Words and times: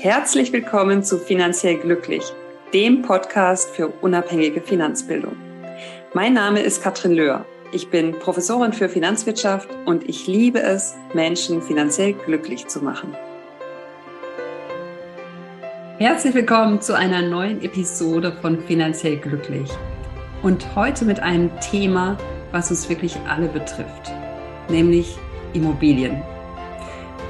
Herzlich 0.00 0.52
willkommen 0.52 1.02
zu 1.02 1.18
Finanziell 1.18 1.76
Glücklich, 1.76 2.22
dem 2.72 3.02
Podcast 3.02 3.70
für 3.70 3.88
unabhängige 3.88 4.60
Finanzbildung. 4.60 5.34
Mein 6.14 6.34
Name 6.34 6.60
ist 6.60 6.84
Katrin 6.84 7.14
Löhr. 7.14 7.44
Ich 7.72 7.90
bin 7.90 8.12
Professorin 8.12 8.72
für 8.72 8.88
Finanzwirtschaft 8.88 9.68
und 9.86 10.08
ich 10.08 10.28
liebe 10.28 10.60
es, 10.62 10.94
Menschen 11.14 11.62
finanziell 11.62 12.12
glücklich 12.12 12.68
zu 12.68 12.80
machen. 12.80 13.12
Herzlich 15.98 16.32
willkommen 16.32 16.80
zu 16.80 16.96
einer 16.96 17.22
neuen 17.22 17.60
Episode 17.60 18.36
von 18.40 18.62
Finanziell 18.62 19.16
Glücklich. 19.16 19.68
Und 20.44 20.76
heute 20.76 21.06
mit 21.06 21.18
einem 21.18 21.50
Thema, 21.58 22.16
was 22.52 22.70
uns 22.70 22.88
wirklich 22.88 23.16
alle 23.28 23.48
betrifft, 23.48 24.12
nämlich 24.68 25.18
Immobilien. 25.54 26.22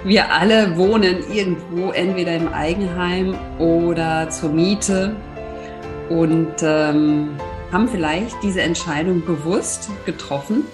Wir 0.05 0.33
alle 0.33 0.77
wohnen 0.77 1.29
irgendwo 1.33 1.91
entweder 1.91 2.37
im 2.37 2.49
Eigenheim 2.49 3.37
oder 3.59 4.31
zur 4.31 4.51
Miete 4.51 5.17
und 6.09 6.55
ähm, 6.63 7.37
haben 7.73 7.89
vielleicht 7.89 8.37
diese 8.45 8.63
Entscheidung 8.63 9.25
bewusst 9.27 9.91
getroffen. 10.07 10.65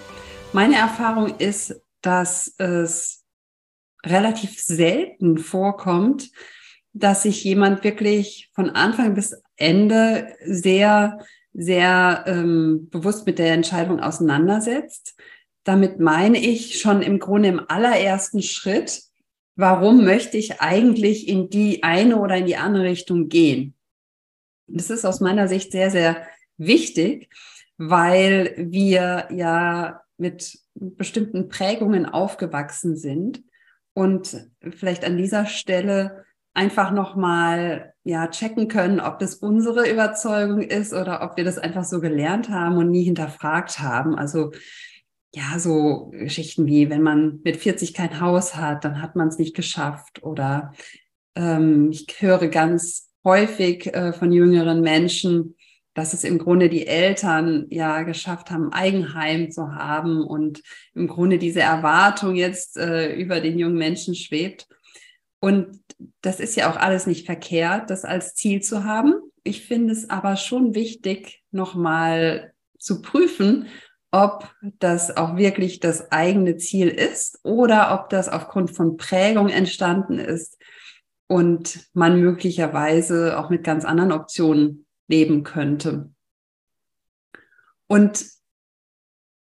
Meine 0.52 0.76
Erfahrung 0.76 1.38
ist, 1.38 1.82
dass 2.02 2.54
es 2.58 3.24
relativ 4.04 4.60
selten 4.60 5.38
vorkommt, 5.38 6.30
dass 6.92 7.22
sich 7.22 7.42
jemand 7.44 7.82
wirklich 7.82 8.50
von 8.54 8.68
Anfang 8.70 9.14
bis 9.14 9.42
Ende 9.56 10.34
sehr, 10.44 11.18
sehr 11.54 12.24
ähm, 12.26 12.88
bewusst 12.90 13.24
mit 13.24 13.38
der 13.38 13.54
Entscheidung 13.54 14.00
auseinandersetzt. 14.00 15.16
Damit 15.64 15.98
meine 15.98 16.38
ich 16.38 16.78
schon 16.78 17.00
im 17.00 17.18
Grunde 17.18 17.48
im 17.48 17.62
allerersten 17.66 18.42
Schritt 18.42 19.00
warum 19.56 20.04
möchte 20.04 20.36
ich 20.36 20.60
eigentlich 20.60 21.28
in 21.28 21.50
die 21.50 21.82
eine 21.82 22.18
oder 22.18 22.36
in 22.36 22.46
die 22.46 22.56
andere 22.56 22.84
Richtung 22.84 23.28
gehen? 23.28 23.74
Das 24.66 24.90
ist 24.90 25.04
aus 25.04 25.20
meiner 25.20 25.48
Sicht 25.48 25.72
sehr, 25.72 25.90
sehr 25.90 26.26
wichtig, 26.56 27.28
weil 27.76 28.54
wir 28.56 29.28
ja 29.30 30.02
mit 30.16 30.58
bestimmten 30.74 31.48
Prägungen 31.48 32.06
aufgewachsen 32.06 32.96
sind 32.96 33.42
und 33.94 34.48
vielleicht 34.60 35.04
an 35.04 35.16
dieser 35.16 35.46
Stelle 35.46 36.24
einfach 36.52 36.92
nochmal 36.92 37.94
ja 38.04 38.28
checken 38.28 38.68
können, 38.68 39.00
ob 39.00 39.18
das 39.18 39.36
unsere 39.36 39.90
Überzeugung 39.90 40.62
ist 40.62 40.92
oder 40.92 41.22
ob 41.22 41.36
wir 41.36 41.44
das 41.44 41.58
einfach 41.58 41.84
so 41.84 42.00
gelernt 42.00 42.48
haben 42.48 42.76
und 42.76 42.90
nie 42.90 43.04
hinterfragt 43.04 43.80
haben. 43.80 44.16
Also 44.16 44.52
ja, 45.34 45.58
so 45.58 46.10
Geschichten 46.12 46.66
wie, 46.66 46.90
wenn 46.90 47.02
man 47.02 47.40
mit 47.42 47.56
40 47.56 47.92
kein 47.92 48.20
Haus 48.20 48.54
hat, 48.54 48.84
dann 48.84 49.02
hat 49.02 49.16
man 49.16 49.28
es 49.28 49.38
nicht 49.38 49.54
geschafft. 49.54 50.22
Oder 50.22 50.72
ähm, 51.34 51.90
ich 51.90 52.06
höre 52.18 52.46
ganz 52.48 53.10
häufig 53.24 53.92
äh, 53.92 54.12
von 54.12 54.30
jüngeren 54.30 54.80
Menschen, 54.80 55.56
dass 55.94 56.12
es 56.12 56.24
im 56.24 56.38
Grunde 56.38 56.68
die 56.68 56.86
Eltern 56.86 57.66
ja 57.70 58.02
geschafft 58.02 58.50
haben, 58.50 58.72
Eigenheim 58.72 59.50
zu 59.50 59.74
haben 59.74 60.22
und 60.22 60.62
im 60.94 61.08
Grunde 61.08 61.38
diese 61.38 61.60
Erwartung 61.60 62.34
jetzt 62.36 62.76
äh, 62.76 63.14
über 63.14 63.40
den 63.40 63.58
jungen 63.58 63.78
Menschen 63.78 64.14
schwebt. 64.14 64.68
Und 65.40 65.80
das 66.20 66.40
ist 66.40 66.56
ja 66.56 66.70
auch 66.70 66.76
alles 66.76 67.06
nicht 67.06 67.26
verkehrt, 67.26 67.90
das 67.90 68.04
als 68.04 68.34
Ziel 68.34 68.62
zu 68.62 68.84
haben. 68.84 69.14
Ich 69.42 69.66
finde 69.66 69.92
es 69.92 70.10
aber 70.10 70.36
schon 70.36 70.74
wichtig, 70.74 71.42
nochmal 71.50 72.52
zu 72.78 73.02
prüfen, 73.02 73.66
ob 74.14 74.48
das 74.78 75.16
auch 75.16 75.36
wirklich 75.36 75.80
das 75.80 76.12
eigene 76.12 76.56
Ziel 76.56 76.86
ist 76.86 77.40
oder 77.42 77.98
ob 77.98 78.10
das 78.10 78.28
aufgrund 78.28 78.70
von 78.70 78.96
Prägung 78.96 79.48
entstanden 79.48 80.20
ist 80.20 80.56
und 81.26 81.88
man 81.94 82.20
möglicherweise 82.20 83.36
auch 83.36 83.50
mit 83.50 83.64
ganz 83.64 83.84
anderen 83.84 84.12
Optionen 84.12 84.86
leben 85.08 85.42
könnte. 85.42 86.12
Und 87.88 88.24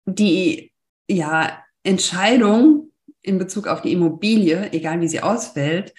die 0.07 0.71
ja, 1.09 1.65
Entscheidung 1.83 2.93
in 3.23 3.39
Bezug 3.39 3.67
auf 3.67 3.83
die 3.83 3.93
Immobilie, 3.93 4.73
egal 4.73 5.01
wie 5.01 5.09
sie 5.09 5.21
ausfällt, 5.21 5.95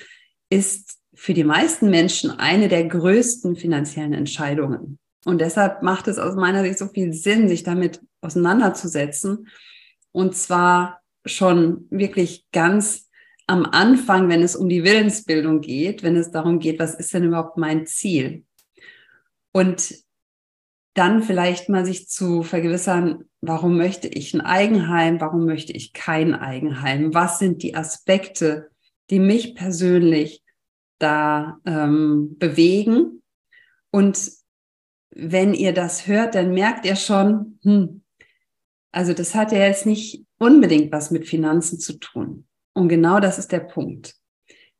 ist 0.50 0.98
für 1.14 1.34
die 1.34 1.44
meisten 1.44 1.90
Menschen 1.90 2.32
eine 2.32 2.70
der 2.70 2.86
größten 2.86 3.58
finanziellen 3.58 4.14
Entscheidungen. 4.14 4.98
Und 5.26 5.42
deshalb 5.42 5.84
macht 5.84 6.08
es 6.08 6.20
aus 6.20 6.36
meiner 6.36 6.64
Sicht 6.64 6.80
so 6.80 6.88
viel 6.88 7.12
Sinn, 7.12 7.50
sich 7.50 7.64
damit 7.64 8.00
auseinanderzusetzen. 8.22 9.48
Und 10.12 10.36
zwar 10.36 11.02
schon 11.26 11.88
wirklich 11.90 12.46
ganz 12.52 13.10
am 13.48 13.66
Anfang, 13.66 14.30
wenn 14.30 14.42
es 14.42 14.56
um 14.56 14.70
die 14.70 14.84
Willensbildung 14.84 15.62
geht, 15.62 16.04
wenn 16.04 16.16
es 16.16 16.32
darum 16.32 16.60
geht, 16.60 16.80
was 16.80 16.96
ist 16.96 17.14
denn 17.14 17.26
überhaupt 17.26 17.58
mein 17.58 17.86
Ziel? 17.86 18.46
Und 19.52 19.94
dann 20.94 21.24
vielleicht 21.24 21.70
mal 21.70 21.86
sich 21.86 22.10
zu 22.10 22.44
vergewissern, 22.44 23.26
warum 23.42 23.78
möchte 23.78 24.08
ich 24.08 24.34
ein 24.34 24.42
Eigenheim, 24.42 25.22
warum 25.22 25.46
möchte 25.46 25.74
ich 25.74 25.94
kein 25.94 26.34
Eigenheim? 26.34 27.14
Was 27.14 27.40
sind 27.40 27.64
die 27.64 27.76
Aspekte, 27.76 28.72
die 29.10 29.20
mich 29.20 29.56
persönlich 29.56 30.44
da 31.00 31.60
ähm, 31.66 32.38
bewegen? 32.38 33.22
Und 33.90 34.32
wenn 35.10 35.54
ihr 35.54 35.74
das 35.74 36.08
hört, 36.08 36.36
dann 36.36 36.54
merkt 36.54 36.86
ihr 36.86 36.96
schon, 36.96 37.60
hm, 37.64 38.04
also 38.92 39.14
das 39.14 39.36
hat 39.36 39.52
ja 39.52 39.60
jetzt 39.60 39.86
nicht 39.86 40.26
unbedingt 40.38 40.92
was 40.92 41.12
mit 41.12 41.28
Finanzen 41.28 41.80
zu 41.80 41.94
tun. 41.94 42.48
Und 42.74 42.90
genau 42.90 43.20
das 43.20 43.38
ist 43.38 43.52
der 43.52 43.60
Punkt. 43.60 44.16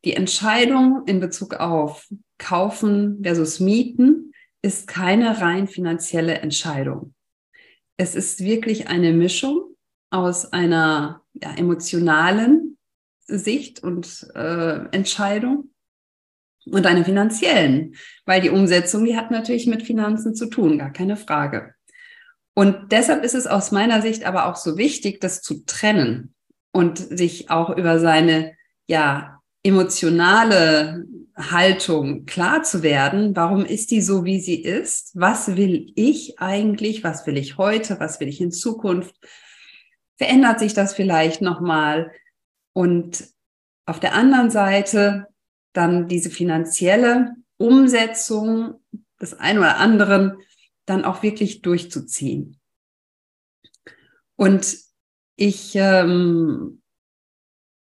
Die 0.04 0.16
Entscheidung 0.16 1.04
in 1.06 1.20
Bezug 1.20 1.56
auf 1.56 2.08
Kaufen 2.38 3.22
versus 3.24 3.60
Mieten 3.60 4.34
ist 4.62 4.88
keine 4.88 5.42
rein 5.42 5.68
finanzielle 5.68 6.40
Entscheidung. 6.40 7.14
Es 7.98 8.16
ist 8.16 8.44
wirklich 8.44 8.88
eine 8.88 9.14
Mischung 9.14 9.76
aus 10.10 10.52
einer 10.52 11.22
ja, 11.34 11.54
emotionalen 11.56 12.78
Sicht 13.28 13.84
und 13.84 14.28
äh, 14.36 14.86
Entscheidung 14.92 15.70
und 16.66 16.86
einer 16.86 17.06
finanziellen, 17.06 17.96
weil 18.26 18.42
die 18.42 18.50
Umsetzung, 18.50 19.06
die 19.06 19.16
hat 19.16 19.32
natürlich 19.32 19.68
mit 19.68 19.84
Finanzen 19.84 20.36
zu 20.36 20.48
tun, 20.48 20.78
gar 20.78 20.92
keine 20.92 21.16
Frage. 21.16 21.74
Und 22.54 22.92
deshalb 22.92 23.24
ist 23.24 23.36
es 23.36 23.48
aus 23.48 23.72
meiner 23.72 24.02
Sicht 24.02 24.26
aber 24.26 24.48
auch 24.48 24.56
so 24.56 24.78
wichtig, 24.78 25.22
das 25.22 25.42
zu 25.42 25.66
trennen 25.66 26.34
und 26.72 26.98
sich 26.98 27.50
auch 27.50 27.70
über 27.76 28.00
seine, 28.00 28.54
ja, 28.88 29.42
emotionale 29.64 31.06
Haltung 31.38 32.26
klar 32.26 32.64
zu 32.64 32.84
werden. 32.84 33.36
Warum 33.36 33.66
ist 33.66 33.92
die 33.92 34.02
so, 34.02 34.26
wie 34.26 34.40
sie 34.40 34.62
ist? 34.62 35.12
Was 35.14 35.56
will 35.56 35.92
ich 35.96 36.40
eigentlich? 36.40 37.04
Was 37.04 37.26
will 37.28 37.38
ich 37.38 37.58
heute? 37.58 38.00
Was 38.00 38.20
will 38.20 38.28
ich 38.28 38.42
in 38.42 38.52
Zukunft? 38.52 39.16
Verändert 40.18 40.60
sich 40.60 40.74
das 40.74 40.94
vielleicht 40.94 41.42
nochmal? 41.42 42.12
Und 42.74 43.26
auf 43.86 44.00
der 44.00 44.14
anderen 44.14 44.50
Seite 44.50 45.28
dann 45.74 46.08
diese 46.08 46.30
finanzielle 46.30 47.36
Umsetzung 47.58 48.82
des 49.22 49.34
einen 49.34 49.60
oder 49.60 49.78
anderen 49.78 50.38
dann 50.86 51.06
auch 51.06 51.24
wirklich 51.24 51.62
durchzuziehen. 51.62 52.60
Und 54.36 54.78
ich 55.36 55.76
ähm, 55.76 56.82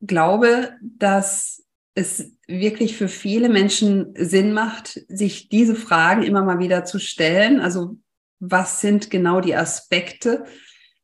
glaube, 0.01 0.73
dass 0.83 1.63
es 1.95 2.37
wirklich 2.47 2.97
für 2.97 3.09
viele 3.09 3.49
Menschen 3.49 4.15
Sinn 4.17 4.53
macht, 4.53 5.01
sich 5.09 5.49
diese 5.49 5.75
Fragen 5.75 6.23
immer 6.23 6.43
mal 6.43 6.59
wieder 6.59 6.85
zu 6.85 6.99
stellen. 6.99 7.61
Also 7.61 7.99
was 8.39 8.81
sind 8.81 9.11
genau 9.11 9.41
die 9.41 9.55
Aspekte, 9.55 10.45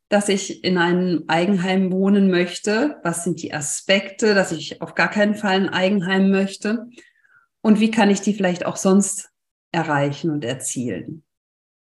dass 0.08 0.28
ich 0.28 0.64
in 0.64 0.78
einem 0.78 1.24
Eigenheim 1.28 1.92
wohnen 1.92 2.30
möchte? 2.30 2.98
Was 3.02 3.24
sind 3.24 3.42
die 3.42 3.52
Aspekte, 3.52 4.34
dass 4.34 4.52
ich 4.52 4.80
auf 4.80 4.94
gar 4.94 5.10
keinen 5.10 5.34
Fall 5.34 5.56
ein 5.56 5.68
Eigenheim 5.68 6.30
möchte? 6.30 6.88
Und 7.60 7.80
wie 7.80 7.90
kann 7.90 8.10
ich 8.10 8.20
die 8.20 8.34
vielleicht 8.34 8.64
auch 8.64 8.76
sonst 8.76 9.30
erreichen 9.72 10.30
und 10.30 10.44
erzielen? 10.44 11.24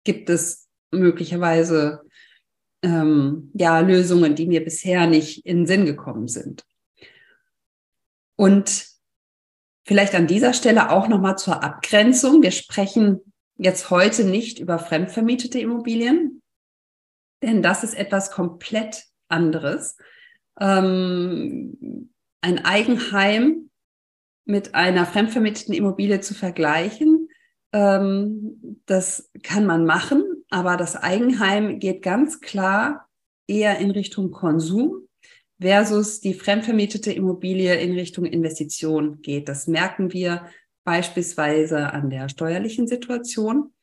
Gibt 0.04 0.30
es 0.30 0.68
möglicherweise 0.92 2.02
ähm, 2.84 3.52
ja 3.54 3.80
Lösungen, 3.80 4.36
die 4.36 4.48
mir 4.48 4.64
bisher 4.64 5.08
nicht 5.08 5.46
in 5.46 5.58
den 5.58 5.68
Sinn 5.68 5.86
gekommen 5.86 6.28
sind? 6.28 6.66
Und 8.36 8.88
vielleicht 9.86 10.16
an 10.16 10.28
dieser 10.28 10.54
Stelle 10.54 10.90
auch 10.90 11.08
nochmal 11.08 11.38
zur 11.38 11.64
Abgrenzung. 11.64 12.42
Wir 12.42 12.52
sprechen 12.52 13.20
jetzt 13.58 13.90
heute 13.90 14.24
nicht 14.24 14.60
über 14.60 14.80
fremdvermietete 14.80 15.60
Immobilien, 15.60 16.42
denn 17.44 17.62
das 17.62 17.84
ist 17.84 17.94
etwas 17.94 18.32
komplett 18.32 19.04
anderes. 19.28 19.98
Ähm, 20.60 22.10
ein 22.42 22.66
Eigenheim 22.66 23.70
mit 24.46 24.76
einer 24.76 25.06
fremdvermieteten 25.06 25.74
Immobilie 25.74 26.20
zu 26.22 26.34
vergleichen, 26.34 27.11
ähm, 27.74 28.82
das 28.86 29.30
kann 29.44 29.66
man 29.66 29.86
machen, 29.86 30.24
aber 30.50 30.78
das 30.78 30.96
Eigenheim 30.96 31.80
geht 31.80 32.02
ganz 32.02 32.42
klar 32.42 33.08
eher 33.48 33.80
in 33.80 33.92
Richtung 33.92 34.32
Konsum 34.32 35.08
versus 35.60 36.20
die 36.20 36.34
fremdvermietete 36.34 37.12
Immobilie 37.14 37.76
in 37.76 37.94
Richtung 37.94 38.26
Investition 38.26 39.22
geht. 39.22 39.48
Das 39.48 39.68
merken 39.68 40.12
wir 40.12 40.48
beispielsweise 40.84 41.94
an 41.94 42.10
der 42.10 42.30
steuerlichen 42.30 42.88
Situation, 42.88 43.74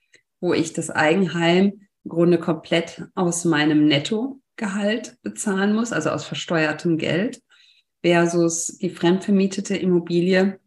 wo 0.40 0.52
ich 0.52 0.72
das 0.72 0.90
Eigenheim 0.90 1.86
im 2.04 2.10
Grunde 2.10 2.38
komplett 2.38 3.04
aus 3.14 3.44
meinem 3.44 3.86
Nettogehalt 3.86 5.16
bezahlen 5.22 5.74
muss, 5.74 5.92
also 5.92 6.10
aus 6.10 6.24
versteuertem 6.24 6.98
Geld, 6.98 7.40
versus 8.02 8.78
die 8.78 8.90
fremdvermietete 8.90 9.76
Immobilie 9.76 10.58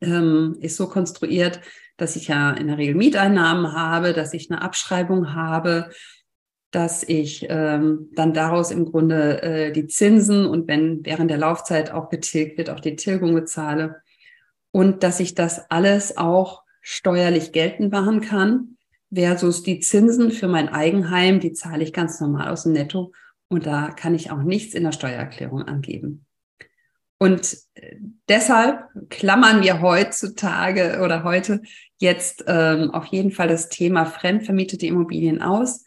ähm, 0.00 0.56
ist 0.60 0.76
so 0.76 0.88
konstruiert, 0.88 1.60
dass 1.98 2.16
ich 2.16 2.28
ja 2.28 2.52
in 2.52 2.68
der 2.68 2.78
Regel 2.78 2.94
Mieteinnahmen 2.94 3.74
habe, 3.74 4.14
dass 4.14 4.32
ich 4.32 4.50
eine 4.50 4.62
Abschreibung 4.62 5.34
habe, 5.34 5.90
dass 6.70 7.02
ich 7.02 7.46
ähm, 7.48 8.08
dann 8.14 8.32
daraus 8.32 8.70
im 8.70 8.86
Grunde 8.86 9.42
äh, 9.42 9.72
die 9.72 9.86
Zinsen 9.86 10.46
und 10.46 10.68
wenn 10.68 11.04
während 11.04 11.30
der 11.30 11.38
Laufzeit 11.38 11.90
auch 11.90 12.08
getilgt 12.08 12.56
wird, 12.56 12.70
auch 12.70 12.80
die 12.80 12.96
Tilgung 12.96 13.34
bezahle 13.34 13.96
und 14.70 15.02
dass 15.02 15.20
ich 15.20 15.34
das 15.34 15.70
alles 15.70 16.16
auch 16.16 16.62
steuerlich 16.80 17.52
geltend 17.52 17.92
machen 17.92 18.20
kann 18.20 18.76
versus 19.12 19.62
die 19.62 19.80
Zinsen 19.80 20.30
für 20.30 20.48
mein 20.48 20.68
Eigenheim, 20.68 21.40
die 21.40 21.52
zahle 21.52 21.82
ich 21.82 21.92
ganz 21.92 22.20
normal 22.20 22.48
aus 22.48 22.62
dem 22.64 22.72
Netto 22.72 23.12
und 23.48 23.66
da 23.66 23.90
kann 23.90 24.14
ich 24.14 24.30
auch 24.30 24.42
nichts 24.42 24.74
in 24.74 24.84
der 24.84 24.92
Steuererklärung 24.92 25.62
angeben. 25.62 26.26
Und 27.18 27.56
äh, 27.74 27.96
deshalb 28.28 28.84
klammern 29.10 29.62
wir 29.62 29.80
heutzutage 29.80 31.00
oder 31.02 31.24
heute 31.24 31.62
jetzt 31.98 32.44
ähm, 32.46 32.90
auf 32.92 33.06
jeden 33.06 33.32
Fall 33.32 33.48
das 33.48 33.68
Thema 33.68 34.06
fremdvermietete 34.06 34.86
Immobilien 34.86 35.42
aus. 35.42 35.84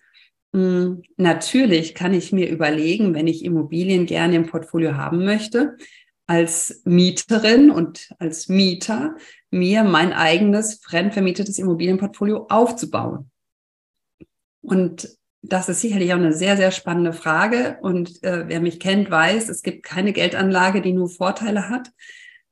Mhm, 0.51 1.03
natürlich 1.15 1.95
kann 1.95 2.13
ich 2.13 2.33
mir 2.33 2.49
überlegen, 2.49 3.13
wenn 3.13 3.27
ich 3.27 3.45
Immobilien 3.45 4.05
gerne 4.05 4.35
im 4.35 4.47
Portfolio 4.47 4.95
haben 4.95 5.23
möchte, 5.23 5.77
als 6.27 6.81
Mieterin 6.85 7.71
und 7.71 8.09
als 8.19 8.49
Mieter 8.49 9.15
mir 9.49 9.83
mein 9.83 10.13
eigenes 10.13 10.81
fremdvermietetes 10.83 11.59
Immobilienportfolio 11.59 12.47
aufzubauen. 12.49 13.31
Und 14.61 15.09
das 15.41 15.69
ist 15.69 15.81
sicherlich 15.81 16.13
auch 16.13 16.17
eine 16.17 16.33
sehr, 16.33 16.55
sehr 16.55 16.71
spannende 16.71 17.13
Frage. 17.13 17.77
Und 17.81 18.23
äh, 18.23 18.47
wer 18.47 18.61
mich 18.61 18.79
kennt, 18.79 19.09
weiß, 19.09 19.49
es 19.49 19.63
gibt 19.63 19.83
keine 19.83 20.13
Geldanlage, 20.13 20.81
die 20.81 20.93
nur 20.93 21.09
Vorteile 21.09 21.69
hat. 21.69 21.89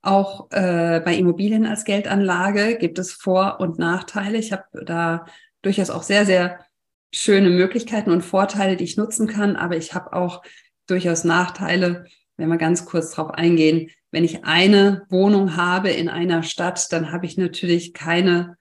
Auch 0.02 0.50
äh, 0.52 1.02
bei 1.04 1.16
Immobilien 1.16 1.66
als 1.66 1.84
Geldanlage 1.84 2.78
gibt 2.78 2.98
es 3.00 3.14
Vor- 3.14 3.60
und 3.60 3.78
Nachteile. 3.78 4.38
Ich 4.38 4.52
habe 4.52 4.64
da 4.86 5.26
durchaus 5.62 5.90
auch 5.90 6.04
sehr, 6.04 6.26
sehr 6.26 6.66
schöne 7.14 7.50
Möglichkeiten 7.50 8.12
und 8.12 8.22
Vorteile, 8.22 8.76
die 8.76 8.86
ich 8.86 8.98
nutzen 8.98 9.28
kann. 9.28 9.56
Aber 9.56 9.76
ich 9.76 9.94
habe 9.94 10.14
auch 10.14 10.42
durchaus 10.88 11.24
Nachteile, 11.24 12.06
wenn 12.38 12.50
wir 12.50 12.58
ganz 12.58 12.86
kurz 12.86 13.12
darauf 13.12 13.32
eingehen, 13.32 13.92
wenn 14.12 14.24
ich 14.24 14.46
eine 14.46 15.06
Wohnung 15.10 15.56
habe 15.56 15.92
in 15.92 16.10
einer 16.10 16.42
Stadt, 16.42 16.92
dann 16.92 17.12
habe 17.12 17.28
ich 17.28 17.38
natürlich 17.38 17.94
keine 17.94 18.58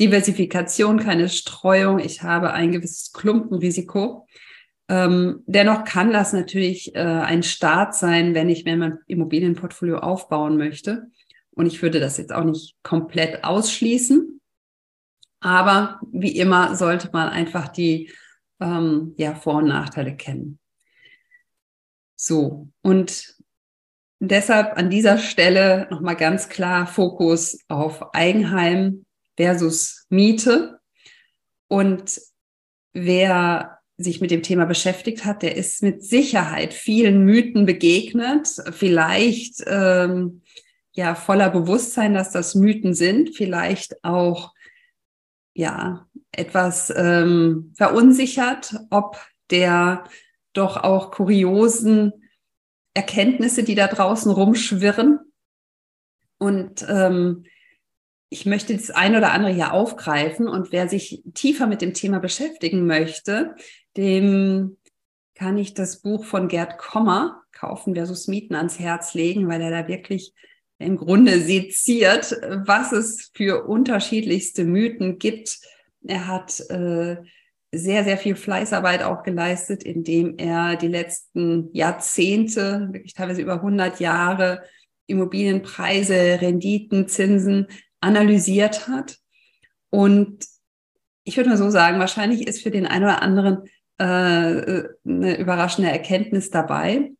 Diversifikation, 0.00 0.98
keine 0.98 1.28
Streuung. 1.28 1.98
Ich 1.98 2.22
habe 2.22 2.52
ein 2.52 2.72
gewisses 2.72 3.12
Klumpenrisiko. 3.12 4.26
Ähm, 4.88 5.42
dennoch 5.46 5.84
kann 5.84 6.12
das 6.12 6.32
natürlich 6.32 6.94
äh, 6.94 6.98
ein 6.98 7.42
Start 7.42 7.94
sein, 7.94 8.34
wenn 8.34 8.48
ich 8.48 8.64
mir 8.64 8.76
mein 8.76 8.98
Immobilienportfolio 9.06 9.98
aufbauen 9.98 10.56
möchte. 10.56 11.06
Und 11.54 11.66
ich 11.66 11.82
würde 11.82 12.00
das 12.00 12.16
jetzt 12.16 12.32
auch 12.32 12.44
nicht 12.44 12.76
komplett 12.82 13.44
ausschließen. 13.44 14.40
Aber 15.40 16.00
wie 16.12 16.36
immer 16.36 16.74
sollte 16.76 17.10
man 17.12 17.28
einfach 17.28 17.68
die 17.68 18.12
ähm, 18.60 19.14
ja, 19.16 19.34
Vor- 19.34 19.56
und 19.56 19.68
Nachteile 19.68 20.16
kennen. 20.16 20.58
So, 22.16 22.68
und 22.82 23.34
deshalb 24.20 24.78
an 24.78 24.90
dieser 24.90 25.18
Stelle 25.18 25.88
nochmal 25.90 26.16
ganz 26.16 26.48
klar 26.48 26.86
Fokus 26.86 27.58
auf 27.68 28.14
Eigenheim 28.14 29.04
versus 29.36 30.06
Miete. 30.08 30.80
Und 31.68 32.20
wer 32.92 33.78
sich 33.96 34.20
mit 34.20 34.30
dem 34.30 34.42
Thema 34.42 34.64
beschäftigt 34.64 35.24
hat, 35.24 35.42
der 35.42 35.56
ist 35.56 35.82
mit 35.82 36.04
Sicherheit 36.04 36.74
vielen 36.74 37.24
Mythen 37.24 37.66
begegnet, 37.66 38.48
vielleicht 38.72 39.62
ähm, 39.66 40.42
ja 40.92 41.14
voller 41.14 41.50
Bewusstsein, 41.50 42.14
dass 42.14 42.32
das 42.32 42.54
Mythen 42.54 42.94
sind, 42.94 43.34
vielleicht 43.34 44.04
auch 44.04 44.52
ja 45.54 46.06
etwas 46.32 46.92
ähm, 46.94 47.72
verunsichert, 47.76 48.74
ob 48.90 49.18
der 49.50 50.04
doch 50.52 50.76
auch 50.76 51.10
kuriosen 51.10 52.12
Erkenntnisse, 52.94 53.62
die 53.62 53.74
da 53.74 53.86
draußen 53.86 54.30
rumschwirren. 54.30 55.20
Und 56.38 56.84
ähm, 56.88 57.44
ich 58.32 58.46
möchte 58.46 58.74
das 58.74 58.90
eine 58.90 59.18
oder 59.18 59.32
andere 59.32 59.52
hier 59.52 59.72
aufgreifen. 59.74 60.48
Und 60.48 60.72
wer 60.72 60.88
sich 60.88 61.22
tiefer 61.34 61.66
mit 61.66 61.82
dem 61.82 61.92
Thema 61.92 62.18
beschäftigen 62.18 62.86
möchte, 62.86 63.54
dem 63.96 64.78
kann 65.34 65.58
ich 65.58 65.74
das 65.74 66.00
Buch 66.00 66.24
von 66.24 66.48
Gerd 66.48 66.78
Kommer 66.78 67.42
kaufen 67.52 67.94
versus 67.94 68.28
Mieten 68.28 68.54
ans 68.54 68.78
Herz 68.78 69.12
legen, 69.12 69.48
weil 69.48 69.60
er 69.60 69.70
da 69.70 69.86
wirklich 69.86 70.32
im 70.78 70.96
Grunde 70.96 71.40
seziert, 71.40 72.32
was 72.64 72.92
es 72.92 73.30
für 73.34 73.66
unterschiedlichste 73.66 74.64
Mythen 74.64 75.18
gibt. 75.18 75.58
Er 76.06 76.26
hat 76.26 76.58
äh, 76.70 77.18
sehr, 77.70 78.04
sehr 78.04 78.16
viel 78.16 78.34
Fleißarbeit 78.34 79.02
auch 79.02 79.22
geleistet, 79.22 79.82
indem 79.82 80.38
er 80.38 80.76
die 80.76 80.88
letzten 80.88 81.68
Jahrzehnte, 81.74 82.88
wirklich 82.92 83.12
teilweise 83.12 83.42
über 83.42 83.54
100 83.54 84.00
Jahre, 84.00 84.62
Immobilienpreise, 85.06 86.40
Renditen, 86.40 87.08
Zinsen 87.08 87.66
analysiert 88.02 88.88
hat. 88.88 89.18
Und 89.90 90.44
ich 91.24 91.36
würde 91.36 91.50
mal 91.50 91.56
so 91.56 91.70
sagen, 91.70 91.98
wahrscheinlich 91.98 92.46
ist 92.46 92.62
für 92.62 92.70
den 92.70 92.86
einen 92.86 93.04
oder 93.04 93.22
anderen 93.22 93.64
äh, 93.98 94.84
eine 95.04 95.38
überraschende 95.38 95.90
Erkenntnis 95.90 96.50
dabei. 96.50 97.12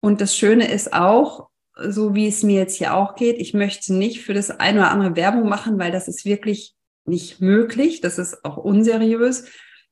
Und 0.00 0.20
das 0.20 0.36
Schöne 0.36 0.70
ist 0.70 0.92
auch, 0.92 1.48
so 1.76 2.14
wie 2.14 2.26
es 2.26 2.42
mir 2.42 2.58
jetzt 2.60 2.76
hier 2.76 2.94
auch 2.94 3.14
geht, 3.14 3.38
ich 3.38 3.54
möchte 3.54 3.94
nicht 3.94 4.22
für 4.22 4.34
das 4.34 4.50
eine 4.50 4.80
oder 4.80 4.90
andere 4.90 5.16
Werbung 5.16 5.48
machen, 5.48 5.78
weil 5.78 5.92
das 5.92 6.08
ist 6.08 6.24
wirklich 6.24 6.74
nicht 7.04 7.40
möglich. 7.40 8.00
Das 8.00 8.18
ist 8.18 8.44
auch 8.44 8.56
unseriös. 8.56 9.44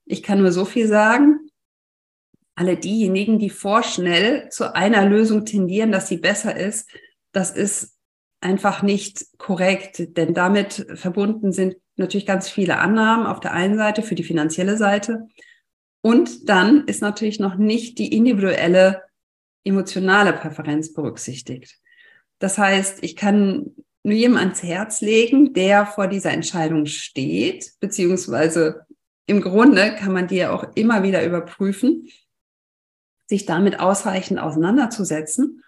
Ich 0.04 0.22
kann 0.22 0.40
nur 0.40 0.52
so 0.52 0.64
viel 0.64 0.88
sagen. 0.88 1.50
Alle 2.54 2.76
diejenigen, 2.76 3.38
die 3.38 3.50
vorschnell 3.50 4.48
zu 4.50 4.74
einer 4.74 5.06
Lösung 5.06 5.44
tendieren, 5.44 5.92
dass 5.92 6.08
sie 6.08 6.18
besser 6.18 6.56
ist, 6.56 6.90
das 7.32 7.52
ist 7.52 7.96
einfach 8.40 8.82
nicht 8.82 9.26
korrekt, 9.38 10.16
denn 10.16 10.34
damit 10.34 10.86
verbunden 10.94 11.52
sind 11.52 11.76
natürlich 11.96 12.26
ganz 12.26 12.48
viele 12.48 12.78
Annahmen 12.78 13.26
auf 13.26 13.40
der 13.40 13.52
einen 13.52 13.76
Seite 13.76 14.02
für 14.02 14.14
die 14.14 14.24
finanzielle 14.24 14.76
Seite. 14.76 15.28
Und 16.02 16.48
dann 16.48 16.86
ist 16.86 17.02
natürlich 17.02 17.38
noch 17.38 17.56
nicht 17.56 17.98
die 17.98 18.16
individuelle 18.16 19.02
emotionale 19.64 20.32
Präferenz 20.32 20.94
berücksichtigt. 20.94 21.78
Das 22.38 22.56
heißt, 22.56 23.02
ich 23.02 23.16
kann 23.16 23.74
nur 24.02 24.14
jedem 24.14 24.38
ans 24.38 24.62
Herz 24.62 25.02
legen, 25.02 25.52
der 25.52 25.84
vor 25.84 26.06
dieser 26.06 26.30
Entscheidung 26.30 26.86
steht, 26.86 27.72
beziehungsweise 27.80 28.86
im 29.26 29.42
Grunde 29.42 29.94
kann 29.94 30.12
man 30.12 30.26
die 30.26 30.36
ja 30.36 30.52
auch 30.52 30.64
immer 30.74 31.02
wieder 31.02 31.24
überprüfen, 31.24 32.08
sich 33.26 33.44
damit 33.44 33.78
ausreichend 33.78 34.40
auseinanderzusetzen 34.40 35.62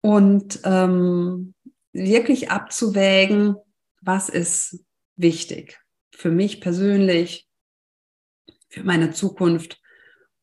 und 0.00 0.60
ähm, 0.64 1.53
wirklich 1.94 2.50
abzuwägen, 2.50 3.56
was 4.02 4.28
ist 4.28 4.84
wichtig 5.16 5.78
für 6.14 6.30
mich 6.30 6.60
persönlich, 6.60 7.48
für 8.68 8.84
meine 8.84 9.10
Zukunft 9.10 9.80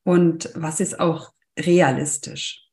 und 0.04 0.52
was 0.56 0.80
ist 0.80 1.00
auch 1.00 1.34
realistisch. 1.58 2.68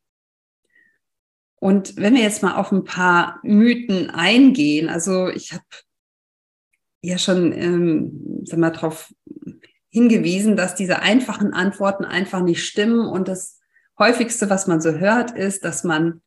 Und 1.57 1.97
wenn 1.97 2.15
wir 2.15 2.23
jetzt 2.23 2.43
mal 2.43 2.57
auf 2.57 2.71
ein 2.71 2.85
paar 2.85 3.41
Mythen 3.43 4.11
eingehen, 4.11 4.89
also 4.89 5.29
ich 5.29 5.53
habe 5.53 5.65
ja 7.03 7.19
schon, 7.19 7.53
ähm, 7.53 8.45
sag 8.45 8.59
mal, 8.59 8.71
darauf 8.71 9.13
hingewiesen, 9.91 10.57
dass 10.57 10.75
diese 10.75 11.01
einfachen 11.01 11.53
Antworten 11.53 12.05
einfach 12.05 12.43
nicht 12.43 12.65
stimmen. 12.65 13.01
Und 13.01 13.27
das 13.27 13.59
häufigste, 13.99 14.51
was 14.51 14.67
man 14.67 14.81
so 14.81 14.93
hört, 14.93 15.33
ist, 15.33 15.65
dass 15.65 15.83
man, 15.83 16.23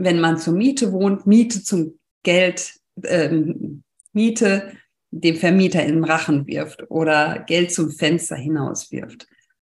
wenn 0.00 0.18
man 0.18 0.38
zur 0.38 0.54
Miete 0.54 0.92
wohnt, 0.92 1.26
Miete 1.26 1.62
zum 1.62 1.98
Geld, 2.22 2.74
ähm, 3.04 3.82
Miete 4.12 4.72
dem 5.10 5.36
Vermieter 5.36 5.82
in 5.82 5.96
den 5.96 6.04
Rachen 6.04 6.46
wirft 6.46 6.90
oder 6.90 7.40
Geld 7.40 7.72
zum 7.72 7.90
Fenster 7.90 8.36
hinaus 8.36 8.90
wirft. 8.90 9.26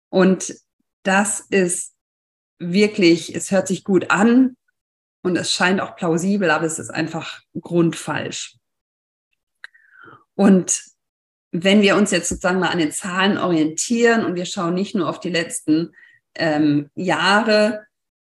Und 0.08 0.54
das 1.02 1.40
ist 1.40 1.94
wirklich, 2.58 3.34
es 3.34 3.50
hört 3.50 3.66
sich 3.66 3.82
gut 3.82 4.10
an 4.10 4.56
und 5.22 5.36
es 5.36 5.52
scheint 5.52 5.80
auch 5.80 5.96
plausibel, 5.96 6.50
aber 6.50 6.66
es 6.66 6.78
ist 6.78 6.90
einfach 6.90 7.40
grundfalsch. 7.58 8.56
Und 10.34 10.84
wenn 11.50 11.82
wir 11.82 11.96
uns 11.96 12.12
jetzt 12.12 12.28
sozusagen 12.28 12.60
mal 12.60 12.68
an 12.68 12.78
den 12.78 12.92
Zahlen 12.92 13.36
orientieren 13.36 14.24
und 14.24 14.36
wir 14.36 14.46
schauen 14.46 14.74
nicht 14.74 14.94
nur 14.94 15.08
auf 15.08 15.18
die 15.18 15.30
letzten 15.30 15.92
ähm, 16.36 16.90
Jahre, 16.94 17.86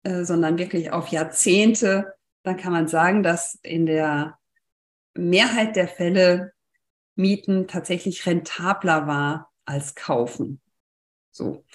äh, 0.05 0.23
sondern 0.23 0.59
wirklich 0.59 0.91
auf 0.91 1.07
Jahrzehnte, 1.07 2.13
dann 2.43 2.57
kann 2.57 2.71
man 2.71 2.87
sagen, 2.87 3.23
dass 3.23 3.55
in 3.63 3.87
der 3.87 4.37
Mehrheit 5.15 5.75
der 5.75 5.87
Fälle 5.87 6.53
Mieten 7.15 7.67
tatsächlich 7.67 8.25
rentabler 8.27 9.07
war 9.07 9.51
als 9.65 9.95
kaufen. 9.95 10.61
So. 11.31 11.65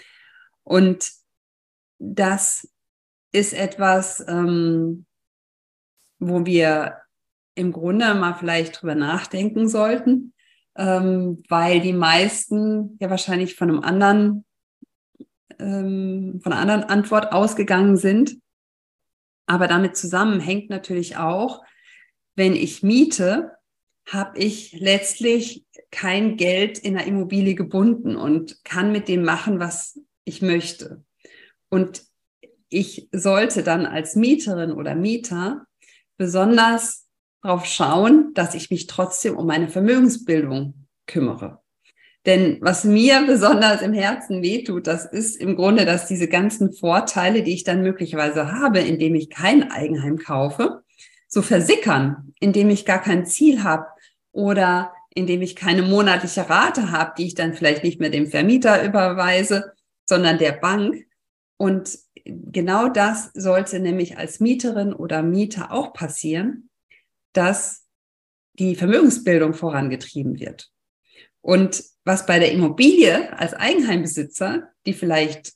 Und 0.62 1.10
das 1.98 2.68
ist 3.32 3.52
etwas, 3.52 4.24
ähm, 4.28 5.06
wo 6.20 6.46
wir 6.46 6.98
im 7.56 7.72
Grunde 7.72 8.14
mal 8.14 8.34
vielleicht 8.34 8.80
drüber 8.80 8.94
nachdenken 8.94 9.68
sollten, 9.68 10.34
ähm, 10.76 11.42
weil 11.48 11.80
die 11.80 11.92
meisten 11.92 12.96
ja 13.00 13.10
wahrscheinlich 13.10 13.56
von 13.56 13.70
einem 13.70 13.80
anderen, 13.80 14.44
ähm, 15.60 16.40
von 16.42 16.52
einer 16.52 16.60
anderen 16.60 16.84
Antwort 16.84 17.32
ausgegangen 17.32 17.96
sind. 17.96 18.38
Aber 19.46 19.68
damit 19.68 19.96
zusammenhängt 19.96 20.70
natürlich 20.70 21.16
auch, 21.16 21.62
wenn 22.36 22.54
ich 22.54 22.82
miete, 22.82 23.52
habe 24.06 24.38
ich 24.38 24.72
letztlich 24.78 25.66
kein 25.90 26.36
Geld 26.36 26.78
in 26.78 26.94
der 26.94 27.06
Immobilie 27.06 27.54
gebunden 27.54 28.16
und 28.16 28.64
kann 28.64 28.92
mit 28.92 29.08
dem 29.08 29.22
machen, 29.22 29.60
was 29.60 30.00
ich 30.24 30.42
möchte. 30.42 31.04
Und 31.68 32.02
ich 32.68 33.08
sollte 33.12 33.62
dann 33.62 33.86
als 33.86 34.16
Mieterin 34.16 34.72
oder 34.72 34.94
Mieter 34.94 35.66
besonders 36.16 37.08
darauf 37.42 37.64
schauen, 37.66 38.32
dass 38.34 38.54
ich 38.54 38.70
mich 38.70 38.86
trotzdem 38.86 39.36
um 39.36 39.46
meine 39.46 39.68
Vermögensbildung 39.68 40.86
kümmere. 41.06 41.62
Denn 42.26 42.58
was 42.60 42.84
mir 42.84 43.22
besonders 43.26 43.80
im 43.80 43.94
Herzen 43.94 44.42
wehtut, 44.42 44.86
das 44.86 45.06
ist 45.06 45.36
im 45.36 45.56
Grunde, 45.56 45.86
dass 45.86 46.06
diese 46.06 46.28
ganzen 46.28 46.72
Vorteile, 46.72 47.42
die 47.42 47.54
ich 47.54 47.64
dann 47.64 47.82
möglicherweise 47.82 48.52
habe, 48.52 48.80
indem 48.80 49.14
ich 49.14 49.30
kein 49.30 49.70
Eigenheim 49.70 50.18
kaufe, 50.18 50.82
so 51.28 51.40
versickern, 51.40 52.34
indem 52.40 52.68
ich 52.68 52.84
gar 52.84 53.00
kein 53.00 53.24
Ziel 53.24 53.62
habe 53.62 53.86
oder 54.32 54.92
indem 55.14 55.42
ich 55.42 55.56
keine 55.56 55.82
monatliche 55.82 56.48
Rate 56.48 56.90
habe, 56.90 57.14
die 57.16 57.26
ich 57.26 57.34
dann 57.34 57.54
vielleicht 57.54 57.84
nicht 57.84 58.00
mehr 58.00 58.10
dem 58.10 58.26
Vermieter 58.26 58.84
überweise, 58.84 59.72
sondern 60.04 60.38
der 60.38 60.52
Bank. 60.52 61.06
Und 61.56 61.98
genau 62.24 62.88
das 62.88 63.30
sollte 63.34 63.80
nämlich 63.80 64.18
als 64.18 64.40
Mieterin 64.40 64.92
oder 64.92 65.22
Mieter 65.22 65.72
auch 65.72 65.92
passieren, 65.92 66.68
dass 67.32 67.86
die 68.54 68.74
Vermögensbildung 68.74 69.54
vorangetrieben 69.54 70.38
wird. 70.38 70.69
Und 71.42 71.82
was 72.04 72.26
bei 72.26 72.38
der 72.38 72.52
Immobilie 72.52 73.36
als 73.38 73.54
Eigenheimbesitzer, 73.54 74.70
die 74.86 74.92
vielleicht 74.92 75.52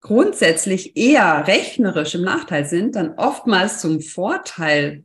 grundsätzlich 0.00 0.96
eher 0.96 1.46
rechnerisch 1.46 2.14
im 2.14 2.22
Nachteil 2.22 2.66
sind, 2.66 2.94
dann 2.94 3.14
oftmals 3.14 3.80
zum 3.80 4.00
Vorteil 4.00 5.04